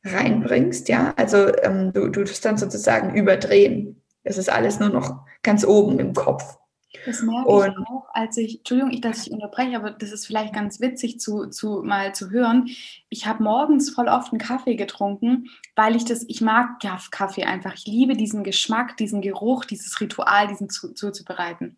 reinbringst, 0.04 0.90
ja, 0.90 1.14
also 1.16 1.56
ähm, 1.64 1.94
du, 1.94 2.10
du 2.10 2.24
tust 2.24 2.44
dann 2.46 2.58
sozusagen 2.58 3.16
überdrehen. 3.16 4.02
Es 4.24 4.38
ist 4.38 4.52
alles 4.52 4.80
nur 4.80 4.90
noch 4.90 5.26
ganz 5.44 5.66
oben 5.66 6.00
im 6.00 6.14
Kopf. 6.14 6.58
Das 7.06 7.22
merke 7.22 7.50
und, 7.50 7.70
ich 7.70 7.78
auch, 7.88 8.08
als 8.14 8.38
ich, 8.38 8.60
Entschuldigung, 8.60 8.92
ich, 8.92 9.02
dass 9.02 9.26
ich 9.26 9.34
unterbreche, 9.34 9.76
aber 9.76 9.92
das 9.92 10.12
ist 10.12 10.28
vielleicht 10.28 10.54
ganz 10.54 10.80
witzig 10.80 11.20
zu, 11.20 11.48
zu 11.48 11.82
mal 11.84 12.14
zu 12.14 12.30
hören. 12.30 12.70
Ich 13.10 13.26
habe 13.26 13.44
morgens 13.44 13.90
voll 13.90 14.08
oft 14.08 14.32
einen 14.32 14.40
Kaffee 14.40 14.76
getrunken, 14.76 15.50
weil 15.76 15.96
ich 15.96 16.06
das, 16.06 16.24
ich 16.28 16.42
mag 16.42 16.80
Kaffee 17.12 17.44
einfach. 17.44 17.74
Ich 17.74 17.86
liebe 17.86 18.16
diesen 18.16 18.44
Geschmack, 18.44 18.96
diesen 18.98 19.22
Geruch, 19.22 19.66
dieses 19.66 20.00
Ritual, 20.00 20.48
diesen 20.48 20.70
zu, 20.70 20.94
zuzubereiten. 20.94 21.78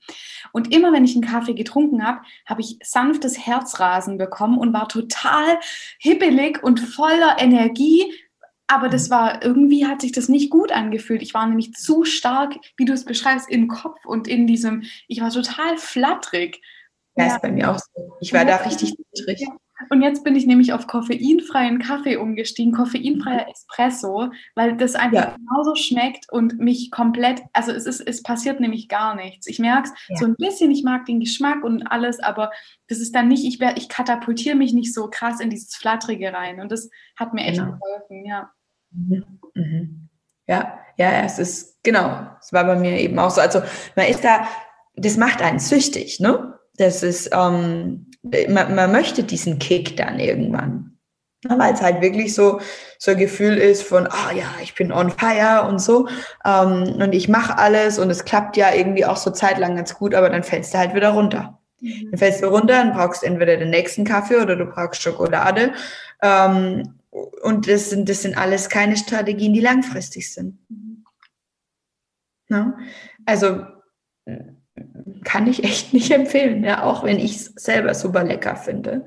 Und 0.52 0.74
immer 0.74 0.92
wenn 0.92 1.06
ich 1.06 1.16
einen 1.16 1.26
Kaffee 1.26 1.54
getrunken 1.54 2.06
habe, 2.06 2.22
habe 2.46 2.62
ich 2.62 2.78
sanftes 2.84 3.46
Herzrasen 3.46 4.18
bekommen 4.18 4.58
und 4.58 4.74
war 4.74 4.88
total 4.88 5.60
hippelig 5.98 6.62
und 6.62 6.80
voller 6.80 7.38
Energie, 7.40 8.12
aber 8.68 8.90
das 8.90 9.10
war, 9.10 9.44
irgendwie 9.44 9.86
hat 9.86 10.02
sich 10.02 10.12
das 10.12 10.28
nicht 10.28 10.50
gut 10.50 10.72
angefühlt. 10.72 11.22
Ich 11.22 11.34
war 11.34 11.46
nämlich 11.48 11.74
zu 11.74 12.04
stark, 12.04 12.56
wie 12.78 12.86
du 12.86 12.94
es 12.94 13.06
beschreibst, 13.06 13.50
im 13.50 13.68
Kopf 13.68 14.06
und 14.06 14.28
in 14.28 14.48
diesem, 14.48 14.84
ich 15.08 15.22
war 15.22 15.30
total 15.30 15.78
flattrig. 15.78 16.62
Ja, 17.16 17.28
ja. 17.28 17.36
ist 17.36 17.42
bei 17.42 17.52
mir 17.52 17.72
auch 17.72 17.80
so. 17.80 18.18
Ich 18.20 18.34
war 18.34 18.46
da 18.46 18.58
richtig 18.58 18.96
niedrig. 18.98 19.42
Ja. 19.42 19.56
Und 19.90 20.02
jetzt 20.02 20.24
bin 20.24 20.36
ich 20.36 20.46
nämlich 20.46 20.72
auf 20.72 20.88
koffeinfreien 20.88 21.80
Kaffee 21.80 22.16
umgestiegen, 22.16 22.72
koffeinfreier. 22.72 23.48
Espresso, 23.50 24.30
weil 24.56 24.78
das 24.78 24.96
einfach 24.96 25.32
ja. 25.32 25.36
genauso 25.36 25.76
schmeckt 25.76 26.32
und 26.32 26.60
mich 26.60 26.92
komplett, 26.92 27.42
also 27.52 27.72
es 27.72 27.86
ist, 27.86 28.00
es 28.00 28.24
passiert 28.24 28.60
nämlich 28.60 28.88
gar 28.88 29.16
nichts. 29.16 29.48
Ich 29.48 29.60
merke 29.60 29.90
es 29.90 29.94
ja. 30.08 30.16
so 30.18 30.26
ein 30.26 30.36
bisschen, 30.38 30.72
ich 30.72 30.84
mag 30.84 31.06
den 31.06 31.20
Geschmack 31.20 31.64
und 31.64 31.84
alles, 31.88 32.20
aber 32.20 32.52
das 32.88 33.00
ist 33.00 33.14
dann 33.14 33.28
nicht, 33.28 33.44
ich, 33.46 33.62
ich 33.76 33.90
katapultiere 33.90 34.56
mich 34.56 34.74
nicht 34.74 34.94
so 34.94 35.10
krass 35.10 35.40
in 35.42 35.50
dieses 35.50 35.76
Flattrige 35.76 36.32
rein. 36.32 36.62
Und 36.62 36.72
das 36.72 36.90
hat 37.18 37.34
mir 37.34 37.46
echt 37.46 37.60
genau. 37.60 37.78
geholfen, 37.78 38.26
ja. 38.26 38.52
Mhm. 38.92 40.10
Ja, 40.48 40.80
ja, 40.98 41.24
es 41.24 41.40
ist, 41.40 41.84
genau, 41.84 42.28
es 42.40 42.54
war 42.54 42.64
bei 42.64 42.76
mir 42.78 43.00
eben 43.00 43.20
auch 43.20 43.32
so. 43.32 43.42
Also 43.42 43.62
man 43.96 44.08
ist 44.08 44.24
da, 44.24 44.48
das 44.96 45.18
macht 45.18 45.42
einen 45.42 45.60
süchtig, 45.60 46.20
ne? 46.20 46.58
Das 46.78 47.04
ist, 47.04 47.30
ähm, 47.34 48.12
man, 48.50 48.76
man 48.76 48.92
möchte 48.92 49.24
diesen 49.24 49.60
Kick 49.60 49.98
dann 49.98 50.20
irgendwann. 50.20 50.98
Weil 51.48 51.76
es 51.76 51.82
halt 51.82 52.02
wirklich 52.02 52.34
so, 52.34 52.60
so 52.98 53.12
ein 53.12 53.18
Gefühl 53.18 53.58
ist 53.58 53.84
von, 53.84 54.08
ah 54.08 54.32
ja, 54.34 54.48
ich 54.64 54.74
bin 54.74 54.92
on 54.92 55.12
fire 55.12 55.68
und 55.68 55.80
so. 55.80 56.08
Ähm, 56.44 56.96
und 57.00 57.14
ich 57.14 57.30
mache 57.30 57.58
alles 57.58 58.00
und 58.00 58.10
es 58.10 58.26
klappt 58.26 58.58
ja 58.58 58.74
irgendwie 58.74 59.06
auch 59.06 59.18
so 59.18 59.30
zeitlang 59.30 59.76
ganz 59.76 59.94
gut, 59.94 60.16
aber 60.16 60.30
dann 60.30 60.42
fällst 60.42 60.74
du 60.74 60.80
halt 60.80 60.96
wieder 60.96 61.10
runter. 61.10 61.60
Mhm. 61.82 62.10
Dann 62.10 62.18
fällst 62.18 62.42
du 62.42 62.48
runter, 62.48 62.74
dann 62.74 62.94
brauchst 62.94 63.24
entweder 63.24 63.58
den 63.58 63.70
nächsten 63.70 64.06
Kaffee 64.06 64.38
oder 64.38 64.56
du 64.56 64.66
brauchst 64.66 65.04
Schokolade. 65.04 65.74
Ähm, 66.24 66.96
und 67.12 67.70
das 67.70 67.92
sind, 67.92 68.10
das 68.10 68.24
sind 68.24 68.38
alles 68.38 68.68
keine 68.70 68.98
Strategien, 68.98 69.54
die 69.54 69.62
langfristig 69.62 70.34
sind. 70.34 70.58
Mhm. 70.70 71.06
Ja? 72.50 72.76
Also 73.26 73.66
kann 75.26 75.48
ich 75.48 75.64
echt 75.64 75.94
nicht 75.94 76.12
empfehlen, 76.12 76.64
ja, 76.64 76.84
auch 76.84 77.04
wenn 77.04 77.20
ich 77.20 77.36
es 77.36 77.46
selber 77.58 77.94
super 77.94 78.24
lecker 78.24 78.56
finde. 78.56 79.06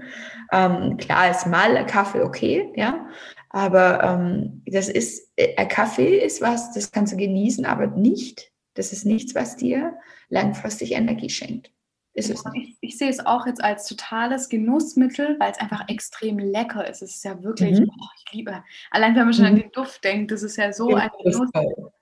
Ähm, 0.53 0.97
klar 0.99 1.31
ist 1.31 1.47
mal 1.47 1.87
Kaffee 1.87 2.23
okay, 2.23 2.71
ja, 2.77 3.07
aber 3.51 4.03
ähm, 4.03 4.63
das 4.67 4.89
ist, 4.89 5.33
äh, 5.37 5.67
Kaffee 5.67 6.19
ist 6.19 6.43
was, 6.43 6.73
das 6.73 6.93
kannst 6.93 7.13
du 7.13 7.17
genießen, 7.17 7.65
aber 7.65 7.87
nicht, 7.87 8.53
das 8.75 8.93
ist 8.93 9.07
nichts, 9.07 9.35
was 9.35 9.57
dir 9.57 9.97
langfristig 10.29 10.93
Energie 10.93 11.31
schenkt. 11.31 11.71
Ist 12.15 12.31
es 12.31 12.43
ich, 12.55 12.77
ich, 12.81 12.99
sehe 12.99 13.11
es 13.11 13.25
auch 13.25 13.47
jetzt 13.47 13.63
als 13.63 13.87
totales 13.87 14.49
Genussmittel, 14.49 15.37
weil 15.39 15.53
es 15.53 15.59
einfach 15.59 15.89
extrem 15.89 16.39
lecker 16.39 16.89
ist. 16.89 17.01
Es 17.01 17.17
ist 17.17 17.25
ja 17.25 17.41
wirklich, 17.45 17.79
mhm. 17.79 17.89
oh, 17.89 18.07
ich 18.17 18.33
liebe, 18.33 18.65
allein 18.91 19.15
wenn 19.15 19.25
man 19.25 19.33
schon 19.33 19.45
mhm. 19.45 19.51
an 19.51 19.57
den 19.57 19.71
Duft 19.71 20.03
denkt, 20.03 20.33
das 20.33 20.43
ist 20.43 20.57
ja 20.57 20.73
so 20.73 20.91
ja, 20.91 20.97
ein 20.97 21.11
Genuss. 21.23 21.51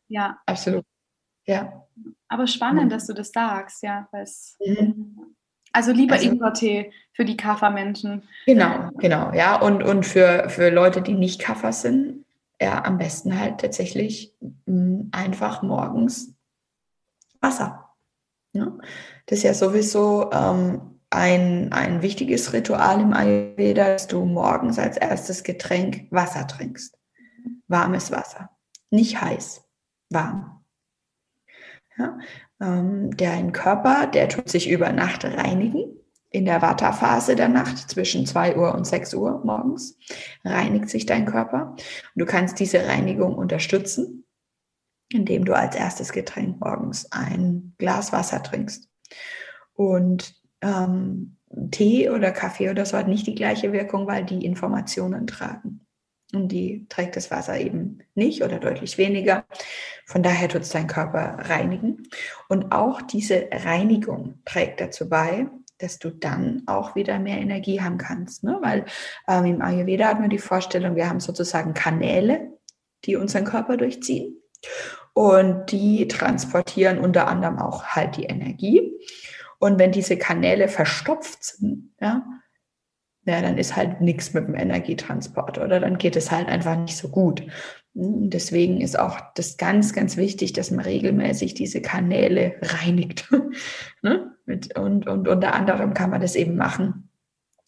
Ja. 0.09 0.39
Absolut. 0.47 0.85
Ja. 1.47 1.87
Aber 2.29 2.47
spannend, 2.47 2.87
mhm. 2.87 2.91
dass 2.91 3.07
du 3.07 3.13
das 3.13 3.31
sagst, 3.31 3.83
ja. 3.83 4.09
Mhm. 4.65 5.35
Also 5.73 5.93
lieber 5.93 6.15
also, 6.15 6.31
Ingwertee 6.31 6.93
Für 7.13 7.25
die 7.25 7.37
Kaffermenschen. 7.37 8.23
Genau, 8.47 8.91
genau, 8.99 9.33
ja. 9.33 9.61
Und, 9.61 9.83
und 9.83 10.05
für, 10.05 10.49
für 10.49 10.71
Leute, 10.71 11.03
die 11.03 11.15
nicht 11.15 11.41
Kaffer 11.41 11.73
sind, 11.73 12.25
ja, 12.61 12.85
am 12.85 12.99
besten 12.99 13.39
halt 13.39 13.61
tatsächlich 13.61 14.35
mh, 14.41 14.53
mm, 14.67 15.09
einfach 15.13 15.63
morgens 15.63 16.35
Wasser. 17.41 17.91
Ja? 18.53 18.73
Das 19.27 19.39
ist 19.39 19.45
ja 19.45 19.55
sowieso 19.55 20.31
ähm, 20.33 21.01
ein, 21.11 21.73
ein 21.73 22.03
wichtiges 22.03 22.53
Ritual 22.53 23.01
im 23.01 23.13
Ayurveda, 23.13 23.85
dass 23.85 24.07
du 24.07 24.25
morgens 24.25 24.79
als 24.79 24.97
erstes 24.97 25.43
Getränk 25.43 26.07
Wasser 26.11 26.47
trinkst. 26.47 26.99
Warmes 27.69 28.11
Wasser. 28.11 28.51
Nicht 28.91 29.21
heiß, 29.21 29.65
warm. 30.11 30.56
Ja? 31.99 32.19
Ähm, 32.61 33.17
dein 33.17 33.53
Körper, 33.53 34.07
der 34.07 34.29
tut 34.29 34.49
sich 34.49 34.69
über 34.69 34.93
Nacht 34.93 35.25
reinigen. 35.25 35.93
In 36.31 36.45
der 36.45 36.61
Vata-Phase 36.61 37.37
der 37.37 37.49
Nacht 37.49 37.79
zwischen 37.91 38.27
2 38.27 38.57
Uhr 38.57 38.75
und 38.75 38.87
6 38.87 39.15
Uhr 39.15 39.43
morgens 39.45 39.99
reinigt 40.45 40.91
sich 40.91 41.07
dein 41.07 41.25
Körper. 41.25 41.71
Und 41.71 41.81
du 42.17 42.27
kannst 42.27 42.59
diese 42.61 42.87
Reinigung 42.87 43.35
unterstützen, 43.37 44.25
indem 45.09 45.45
du 45.45 45.55
als 45.55 45.77
erstes 45.77 46.13
Getränk 46.13 46.61
morgens 46.61 47.11
ein 47.13 47.75
Glas 47.79 48.13
Wasser 48.13 48.43
trinkst. 48.43 48.89
Und 49.75 50.35
ähm, 50.61 51.37
Tee 51.71 52.11
oder 52.11 52.33
Kaffee 52.33 52.71
oder 52.71 52.85
so 52.85 52.99
hat 52.99 53.09
nicht 53.09 53.27
die 53.27 53.35
gleiche 53.35 53.73
Wirkung, 53.73 54.07
weil 54.07 54.25
die 54.25 54.45
Informationen 54.45 55.27
tragen. 55.27 55.87
Und 56.35 56.49
die 56.49 56.87
trägt 56.89 57.17
das 57.17 57.31
Wasser 57.31 57.59
eben 57.59 58.01
nicht 58.15 58.43
oder 58.43 58.59
deutlich 58.59 58.99
weniger. 58.99 59.45
Von 60.07 60.23
daher 60.23 60.49
tut 60.49 60.63
es 60.63 60.71
dein 60.71 60.87
Körper 60.87 61.37
reinigen. 61.51 62.09
Und 62.49 62.73
auch 62.73 63.03
diese 63.03 63.49
Reinigung 63.53 64.41
trägt 64.45 64.81
dazu 64.81 65.09
bei, 65.09 65.49
dass 65.79 65.99
du 65.99 66.11
dann 66.11 66.63
auch 66.67 66.95
wieder 66.95 67.19
mehr 67.19 67.39
Energie 67.39 67.81
haben 67.81 67.99
kannst. 67.99 68.45
Ne? 68.45 68.59
Weil 68.63 68.85
ähm, 69.29 69.45
im 69.45 69.63
Ayurveda 69.63 70.07
hat 70.09 70.21
man 70.21 70.31
die 70.31 70.39
Vorstellung, 70.39 70.95
wir 70.95 71.09
haben 71.09 71.21
sozusagen 71.21 71.75
Kanäle, 71.75 72.53
die 73.05 73.17
unseren 73.17 73.45
Körper 73.45 73.77
durchziehen. 73.77 74.41
Und 75.13 75.73
die 75.73 76.09
transportieren 76.09 76.99
unter 76.99 77.27
anderem 77.27 77.59
auch 77.59 77.85
halt 77.85 78.17
die 78.17 78.25
Energie. 78.25 78.93
Und 79.59 79.79
wenn 79.79 79.93
diese 79.93 80.17
Kanäle 80.17 80.69
verstopft 80.69 81.43
sind, 81.43 81.95
ja, 82.01 82.25
ja, 83.25 83.43
dann 83.43 83.59
ist 83.59 83.75
halt 83.75 84.01
nichts 84.01 84.35
mit 84.35 84.47
dem 84.47 84.55
Energietransport 84.55 85.59
oder 85.59 85.81
dann 85.81 85.99
geht 85.99 86.15
es 86.15 86.31
halt 86.31 86.49
einfach 86.49 86.77
nicht 86.77 86.97
so 86.97 87.09
gut. 87.09 87.43
Deswegen 87.99 88.83
ist 88.83 88.99
auch 88.99 89.19
das 89.37 89.57
ganz, 89.57 89.95
ganz 89.95 90.19
wichtig, 90.19 90.53
dass 90.53 90.71
man 90.71 90.85
regelmäßig 90.85 91.55
diese 91.55 91.81
Kanäle 91.81 92.57
reinigt. 92.61 93.33
ne? 94.03 94.37
und, 94.77 95.07
und 95.07 95.27
unter 95.27 95.55
anderem 95.55 95.95
kann 95.95 96.11
man 96.11 96.21
das 96.21 96.37
eben 96.37 96.57
machen 96.57 97.09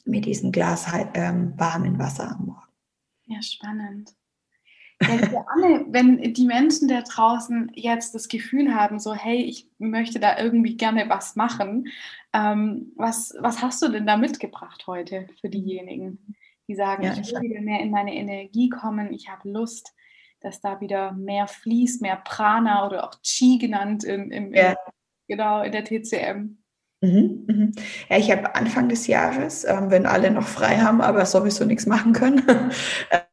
mit 0.05 0.27
diesem 0.27 0.53
Glas 0.53 0.87
ähm, 1.15 1.55
warmen 1.57 1.99
Wasser 1.99 2.33
am 2.33 2.45
Morgen. 2.45 2.69
Ja, 3.25 3.41
spannend. 3.41 4.15
Ja, 5.01 5.47
Anne, 5.55 5.87
wenn 5.89 6.35
die 6.35 6.45
Menschen 6.45 6.89
da 6.89 7.01
draußen 7.01 7.73
jetzt 7.75 8.15
das 8.15 8.29
Gefühl 8.29 8.75
haben, 8.75 8.99
so 8.99 9.15
hey, 9.15 9.43
ich 9.43 9.71
möchte 9.79 10.21
da 10.21 10.39
irgendwie 10.39 10.77
gerne 10.77 11.09
was 11.09 11.37
machen, 11.37 11.89
ähm, 12.35 12.93
was, 12.97 13.35
was 13.41 13.63
hast 13.63 13.81
du 13.81 13.89
denn 13.89 14.07
da 14.07 14.19
mitgebracht 14.19 14.87
heute 14.87 15.27
für 15.41 15.49
diejenigen, 15.49 16.37
die 16.69 16.75
sagen, 16.75 17.05
ja, 17.05 17.13
ich 17.13 17.33
will 17.33 17.41
wieder 17.41 17.63
mehr 17.63 17.81
in 17.81 17.91
meine 17.91 18.15
Energie 18.15 18.69
kommen, 18.69 19.11
ich 19.11 19.31
habe 19.31 19.49
Lust, 19.49 19.95
dass 20.41 20.61
da 20.61 20.81
wieder 20.81 21.13
mehr 21.13 21.47
fließt, 21.47 22.03
mehr 22.03 22.17
Prana 22.17 22.87
oder 22.87 23.05
auch 23.05 23.15
Chi 23.23 23.59
genannt 23.59 24.05
in, 24.05 24.31
im, 24.31 24.55
ja. 24.55 24.71
in, 24.71 24.77
genau 25.27 25.63
in 25.63 25.73
der 25.73 25.85
TCM. 25.85 26.59
Mhm, 27.01 27.45
mhm. 27.47 27.73
Ja, 28.09 28.17
ich 28.17 28.31
habe 28.31 28.55
Anfang 28.57 28.89
des 28.89 29.07
Jahres, 29.07 29.65
ähm, 29.65 29.91
wenn 29.91 30.05
alle 30.05 30.31
noch 30.31 30.47
frei 30.47 30.79
haben, 30.79 31.01
aber 31.01 31.27
sowieso 31.27 31.65
nichts 31.65 31.87
machen 31.87 32.13
können, 32.13 32.43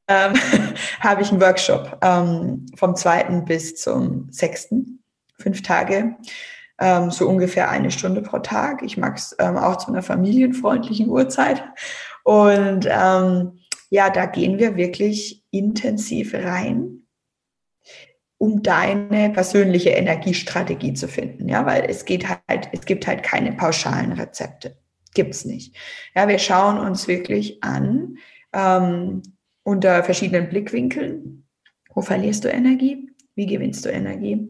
ähm, 0.08 0.34
habe 1.00 1.22
ich 1.22 1.32
einen 1.32 1.42
Workshop 1.42 1.98
ähm, 2.02 2.68
vom 2.76 2.96
2. 2.96 3.42
bis 3.42 3.76
zum 3.76 4.28
6. 4.32 4.76
Fünf 5.38 5.64
Tage, 5.64 6.16
ähm, 6.80 7.12
so 7.12 7.28
ungefähr 7.28 7.70
eine 7.70 7.92
Stunde 7.92 8.22
pro 8.22 8.40
Tag. 8.40 8.84
Ich 8.84 8.98
mag 8.98 9.18
es 9.18 9.36
ähm, 9.40 9.58
auch 9.58 9.78
zu 9.78 9.90
einer 9.90 10.04
familienfreundlichen 10.04 11.10
Uhrzeit. 11.10 11.64
Und 12.24 12.88
ähm, 12.90 13.60
ja, 13.96 14.10
da 14.10 14.26
gehen 14.26 14.60
wir 14.60 14.76
wirklich 14.76 15.44
intensiv 15.52 16.34
rein 16.34 17.06
um 18.38 18.62
deine 18.62 19.30
persönliche 19.32 19.92
Energiestrategie 19.92 20.94
zu 20.94 21.08
finden. 21.08 21.48
Ja, 21.48 21.66
weil 21.66 21.86
es 21.90 22.06
geht 22.06 22.28
halt, 22.28 22.70
es 22.74 22.86
gibt 22.86 23.08
halt 23.08 23.24
keine 23.24 23.54
pauschalen 23.54 24.12
Rezepte. 24.12 24.78
Gibt's 25.14 25.46
nicht. 25.46 25.76
Ja, 26.16 26.28
wir 26.28 26.40
schauen 26.40 26.78
uns 26.78 27.08
wirklich 27.08 27.64
an, 27.64 28.18
ähm, 28.54 29.24
unter 29.64 30.04
verschiedenen 30.04 30.50
Blickwinkeln. 30.50 31.48
Wo 31.94 32.02
verlierst 32.02 32.44
du 32.44 32.50
Energie? 32.50 33.10
Wie 33.36 33.46
gewinnst 33.46 33.86
du 33.86 33.90
Energie? 33.90 34.50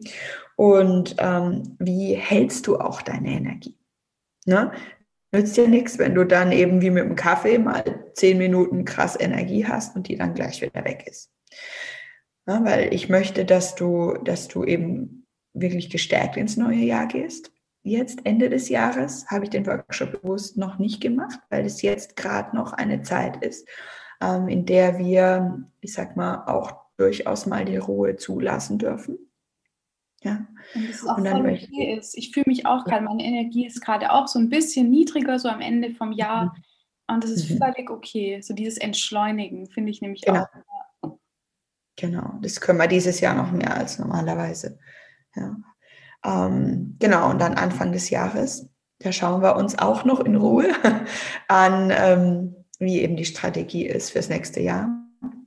Und 0.56 1.16
ähm, 1.20 1.76
wie 1.80 2.16
hältst 2.16 2.66
du 2.66 2.78
auch 2.80 3.02
deine 3.02 3.30
Energie? 3.30 3.78
Ne? 4.46 4.72
Nützt 5.36 5.58
dir 5.58 5.68
nichts, 5.68 6.00
wenn 6.00 6.16
du 6.16 6.24
dann 6.24 6.54
eben 6.54 6.82
wie 6.82 6.90
mit 6.90 7.04
dem 7.04 7.18
Kaffee 7.18 7.58
mal 7.58 7.84
zehn 8.14 8.38
Minuten 8.38 8.86
krass 8.86 9.20
Energie 9.20 9.66
hast 9.66 9.94
und 9.94 10.08
die 10.08 10.16
dann 10.16 10.34
gleich 10.34 10.62
wieder 10.62 10.86
weg 10.86 11.04
ist. 11.08 11.30
Ja, 12.48 12.64
weil 12.64 12.94
ich 12.94 13.10
möchte, 13.10 13.44
dass 13.44 13.76
du, 13.76 14.14
dass 14.24 14.48
du 14.48 14.64
eben 14.64 15.28
wirklich 15.54 15.90
gestärkt 15.90 16.38
ins 16.38 16.56
neue 16.56 16.78
Jahr 16.78 17.08
gehst. 17.08 17.52
Jetzt, 17.84 18.22
Ende 18.24 18.50
des 18.50 18.70
Jahres, 18.70 19.28
habe 19.28 19.44
ich 19.44 19.50
den 19.50 19.68
Workshop 19.68 20.22
bewusst 20.22 20.56
noch 20.56 20.80
nicht 20.80 21.02
gemacht, 21.02 21.40
weil 21.50 21.66
es 21.66 21.82
jetzt 21.82 22.16
gerade 22.16 22.56
noch 22.56 22.72
eine 22.72 23.02
Zeit 23.02 23.44
ist, 23.44 23.68
ähm, 24.22 24.48
in 24.48 24.66
der 24.66 24.98
wir, 25.00 25.66
ich 25.82 25.92
sag 25.92 26.16
mal, 26.16 26.46
auch 26.46 26.76
durchaus 26.96 27.46
mal 27.46 27.66
die 27.66 27.76
Ruhe 27.76 28.16
zulassen 28.16 28.78
dürfen. 28.78 29.18
Ja. 30.26 30.48
Und 30.74 30.90
das 30.90 30.98
ist 30.98 31.08
auch 31.08 31.18
und 31.18 31.28
voll 31.28 31.42
okay 31.42 31.96
ist. 31.98 32.18
Ich 32.18 32.32
fühle 32.32 32.46
mich 32.48 32.66
auch 32.66 32.84
gerade, 32.84 33.06
meine 33.06 33.24
Energie 33.24 33.66
ist 33.66 33.80
gerade 33.80 34.12
auch 34.12 34.28
so 34.28 34.40
ein 34.40 34.50
bisschen 34.50 34.90
niedriger, 34.90 35.40
so 35.40 35.48
am 35.48 35.62
Ende 35.62 35.94
vom 35.94 36.12
Jahr. 36.12 36.46
Mhm. 36.46 36.64
Und 37.16 37.24
das 37.24 37.32
ist 37.32 37.50
mhm. 37.50 37.60
völlig 37.60 37.90
okay. 37.90 38.42
So 38.42 38.54
dieses 38.54 38.78
Entschleunigen 38.78 39.68
finde 39.68 39.92
ich 39.92 40.02
nämlich 40.02 40.22
genau. 40.22 40.42
auch 40.42 40.48
Genau, 41.98 42.34
das 42.42 42.60
können 42.60 42.80
wir 42.80 42.88
dieses 42.88 43.22
Jahr 43.22 43.36
noch 43.36 43.52
mehr 43.52 43.76
als 43.76 44.00
normalerweise. 44.00 44.80
Ja. 45.36 45.56
Ähm, 46.26 46.98
genau, 47.00 47.30
und 47.30 47.40
dann 47.40 47.54
Anfang 47.54 47.92
des 47.92 48.10
Jahres, 48.10 48.68
da 49.00 49.12
schauen 49.12 49.42
wir 49.42 49.56
uns 49.56 49.80
auch 49.80 50.04
noch 50.04 50.20
in 50.20 50.36
Ruhe 50.36 50.74
an, 51.48 51.94
ähm, 51.96 52.56
wie 52.80 53.02
eben 53.02 53.16
die 53.16 53.26
Strategie 53.26 53.86
ist 53.86 54.12
fürs 54.12 54.30
nächste 54.30 54.60
Jahr, 54.60 54.90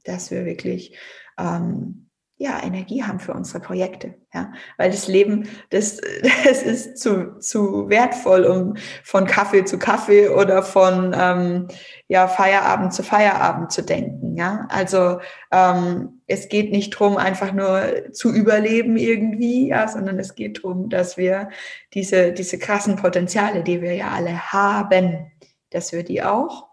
dass 0.05 0.31
wir 0.31 0.47
wirklich 0.47 0.97
ähm, 1.38 2.08
ja, 2.40 2.62
Energie 2.62 3.03
haben 3.03 3.18
für 3.18 3.35
unsere 3.35 3.59
Projekte. 3.59 4.14
Ja? 4.33 4.53
Weil 4.77 4.92
das 4.92 5.09
Leben, 5.09 5.48
das, 5.70 6.01
das 6.44 6.62
ist 6.62 6.98
zu, 6.98 7.38
zu 7.40 7.88
wertvoll, 7.88 8.44
um 8.44 8.77
von 9.03 9.27
Kaffee 9.27 9.64
zu 9.64 9.79
Kaffee 9.79 10.29
oder 10.29 10.62
von 10.62 11.14
ähm, 11.18 11.68
ja, 12.07 12.29
Feierabend 12.29 12.94
zu 12.94 13.03
Feierabend 13.03 13.72
zu 13.72 13.83
denken. 13.83 14.37
Ja? 14.37 14.68
Also 14.70 15.18
ähm, 15.51 16.22
es 16.29 16.48
geht 16.48 16.70
nicht 16.70 16.94
darum, 16.94 17.16
einfach 17.16 17.53
nur 17.53 18.12
zu 18.12 18.33
überleben 18.33 18.96
irgendwie, 18.96 19.68
ja, 19.68 19.88
sondern 19.88 20.20
es 20.20 20.37
geht 20.37 20.59
darum, 20.59 20.88
dass 20.90 21.16
wir 21.16 21.48
diese, 21.92 22.33
diese 22.33 22.59
krassen 22.59 22.96
Potenziale, 22.96 23.64
die 23.64 23.83
wir 23.83 23.94
ja 23.94 24.11
alle 24.11 24.53
haben, 24.53 25.33
dass 25.70 25.92
wir 25.92 26.05
die 26.05 26.22
auch 26.22 26.68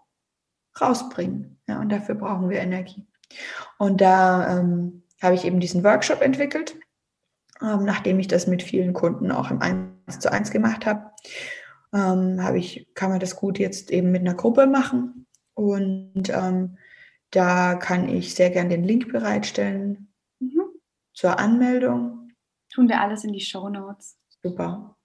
rausbringen. 0.80 1.58
Ja? 1.66 1.80
Und 1.80 1.90
dafür 1.90 2.14
brauchen 2.14 2.50
wir 2.50 2.60
Energie. 2.60 3.04
Und 3.78 4.00
da 4.00 4.58
ähm, 4.60 5.02
habe 5.22 5.34
ich 5.34 5.44
eben 5.44 5.60
diesen 5.60 5.84
Workshop 5.84 6.20
entwickelt, 6.20 6.76
ähm, 7.62 7.84
nachdem 7.84 8.18
ich 8.18 8.28
das 8.28 8.46
mit 8.46 8.62
vielen 8.62 8.92
Kunden 8.92 9.30
auch 9.30 9.50
im 9.50 9.60
1 9.60 10.18
zu 10.18 10.32
1 10.32 10.50
gemacht 10.50 10.86
habe. 10.86 11.10
Ähm, 11.92 12.42
habe 12.42 12.58
ich, 12.58 12.88
kann 12.94 13.10
man 13.10 13.20
das 13.20 13.36
gut 13.36 13.58
jetzt 13.58 13.90
eben 13.90 14.10
mit 14.10 14.22
einer 14.22 14.34
Gruppe 14.34 14.66
machen. 14.66 15.26
Und 15.54 16.28
ähm, 16.28 16.76
da 17.30 17.74
kann 17.74 18.08
ich 18.08 18.34
sehr 18.34 18.50
gern 18.50 18.68
den 18.68 18.84
Link 18.84 19.10
bereitstellen 19.10 20.12
mhm. 20.38 20.62
zur 21.14 21.38
Anmeldung. 21.38 22.32
Tun 22.72 22.88
wir 22.88 23.00
alles 23.00 23.24
in 23.24 23.32
die 23.32 23.40
Show 23.40 23.68
Notes. 23.68 24.18
Super. 24.42 24.96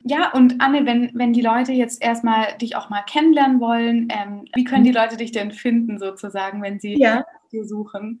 Ja, 0.00 0.32
und 0.32 0.60
Anne, 0.60 0.86
wenn, 0.86 1.10
wenn 1.14 1.32
die 1.32 1.42
Leute 1.42 1.72
jetzt 1.72 2.00
erstmal 2.00 2.56
dich 2.58 2.76
auch 2.76 2.88
mal 2.88 3.02
kennenlernen 3.02 3.60
wollen, 3.60 4.08
ähm, 4.10 4.44
wie 4.54 4.64
können 4.64 4.84
die 4.84 4.90
mhm. 4.90 4.96
Leute 4.96 5.16
dich 5.16 5.32
denn 5.32 5.50
finden, 5.50 5.98
sozusagen, 5.98 6.62
wenn 6.62 6.78
sie 6.78 6.96
ja. 6.96 7.24
dir 7.50 7.64
suchen? 7.64 8.20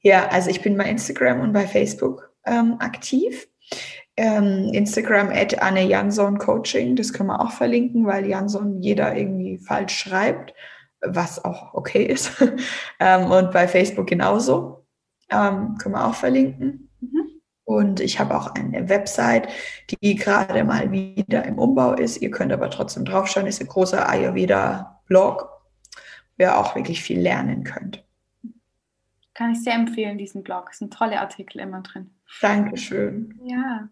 Ja, 0.00 0.28
also 0.28 0.50
ich 0.50 0.62
bin 0.62 0.76
bei 0.76 0.84
Instagram 0.84 1.40
und 1.40 1.52
bei 1.52 1.66
Facebook 1.66 2.32
ähm, 2.46 2.76
aktiv. 2.78 3.48
Ähm, 4.16 4.70
Instagram 4.72 5.30
at 5.30 5.62
Anne 5.62 5.86
Jansson 5.86 6.38
Coaching, 6.38 6.96
das 6.96 7.12
können 7.12 7.28
wir 7.28 7.40
auch 7.40 7.52
verlinken, 7.52 8.06
weil 8.06 8.26
Jansson 8.26 8.82
jeder 8.82 9.16
irgendwie 9.16 9.58
falsch 9.58 9.96
schreibt, 9.96 10.52
was 11.00 11.42
auch 11.44 11.74
okay 11.74 12.04
ist. 12.04 12.32
ähm, 13.00 13.30
und 13.30 13.52
bei 13.52 13.68
Facebook 13.68 14.06
genauso. 14.06 14.84
Ähm, 15.30 15.76
können 15.78 15.94
wir 15.94 16.06
auch 16.06 16.14
verlinken. 16.14 16.90
Mhm. 17.00 17.30
Und 17.64 18.00
ich 18.00 18.18
habe 18.18 18.36
auch 18.36 18.48
eine 18.54 18.88
Website, 18.88 19.48
die 20.02 20.16
gerade 20.16 20.64
mal 20.64 20.90
wieder 20.90 21.44
im 21.44 21.56
Umbau 21.58 21.92
ist. 21.92 22.20
Ihr 22.20 22.32
könnt 22.32 22.52
aber 22.52 22.68
trotzdem 22.68 23.04
draufschauen. 23.04 23.46
Ist 23.46 23.60
ein 23.60 23.68
großer 23.68 24.08
Ayurveda-Blog, 24.08 25.48
wo 26.36 26.42
ihr 26.42 26.58
auch 26.58 26.74
wirklich 26.74 27.00
viel 27.00 27.20
lernen 27.20 27.62
könnt. 27.62 28.04
Kann 29.40 29.52
ich 29.52 29.62
sehr 29.62 29.72
empfehlen, 29.72 30.18
diesen 30.18 30.42
Blog. 30.42 30.68
Es 30.70 30.80
sind 30.80 30.92
tolle 30.92 31.18
Artikel 31.18 31.62
immer 31.62 31.80
drin. 31.80 32.10
Dankeschön. 32.42 33.40
Ja. 33.42 33.88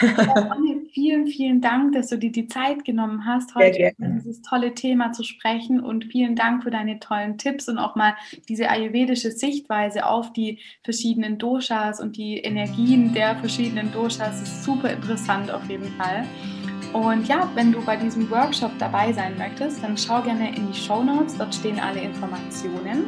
Anne, 0.00 0.80
vielen, 0.94 1.26
vielen 1.26 1.60
Dank, 1.60 1.92
dass 1.92 2.08
du 2.08 2.16
dir 2.16 2.32
die 2.32 2.46
Zeit 2.46 2.86
genommen 2.86 3.26
hast, 3.26 3.54
heute 3.54 3.92
über 3.98 4.08
dieses 4.08 4.40
tolle 4.40 4.72
Thema 4.72 5.12
zu 5.12 5.24
sprechen 5.24 5.80
und 5.80 6.06
vielen 6.06 6.36
Dank 6.36 6.62
für 6.62 6.70
deine 6.70 7.00
tollen 7.00 7.36
Tipps 7.36 7.68
und 7.68 7.76
auch 7.76 7.96
mal 7.96 8.14
diese 8.48 8.70
ayurvedische 8.70 9.30
Sichtweise 9.30 10.06
auf 10.06 10.32
die 10.32 10.58
verschiedenen 10.84 11.36
Doshas 11.36 12.00
und 12.00 12.16
die 12.16 12.38
Energien 12.38 13.12
der 13.12 13.36
verschiedenen 13.36 13.92
Doshas. 13.92 14.40
Das 14.40 14.42
ist 14.42 14.64
super 14.64 14.90
interessant 14.90 15.50
auf 15.50 15.68
jeden 15.68 15.92
Fall. 15.98 16.24
Und 16.94 17.28
ja, 17.28 17.50
wenn 17.54 17.72
du 17.72 17.84
bei 17.84 17.96
diesem 17.96 18.30
Workshop 18.30 18.72
dabei 18.78 19.12
sein 19.12 19.36
möchtest, 19.36 19.82
dann 19.84 19.98
schau 19.98 20.22
gerne 20.22 20.56
in 20.56 20.72
die 20.72 20.78
Show 20.78 21.04
Notes, 21.04 21.36
dort 21.36 21.54
stehen 21.54 21.78
alle 21.78 22.00
Informationen. 22.00 23.04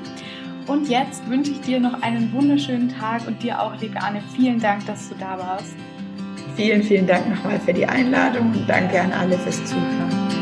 Und 0.67 0.89
jetzt 0.89 1.29
wünsche 1.29 1.53
ich 1.53 1.61
dir 1.61 1.81
noch 1.81 2.03
einen 2.03 2.33
wunderschönen 2.33 2.89
Tag 2.89 3.27
und 3.27 3.43
dir 3.43 3.61
auch, 3.61 3.79
liebe 3.81 4.01
Anne, 4.01 4.23
vielen 4.35 4.61
Dank, 4.61 4.87
dass 4.87 5.09
du 5.09 5.15
da 5.19 5.39
warst. 5.39 5.75
Vielen, 6.57 6.83
vielen 6.83 7.07
Dank 7.07 7.29
nochmal 7.29 7.59
für 7.61 7.73
die 7.73 7.87
Einladung 7.87 8.53
und 8.53 8.69
danke 8.69 9.01
an 9.01 9.13
alle 9.13 9.39
fürs 9.39 9.65
Zuhören. 9.65 10.40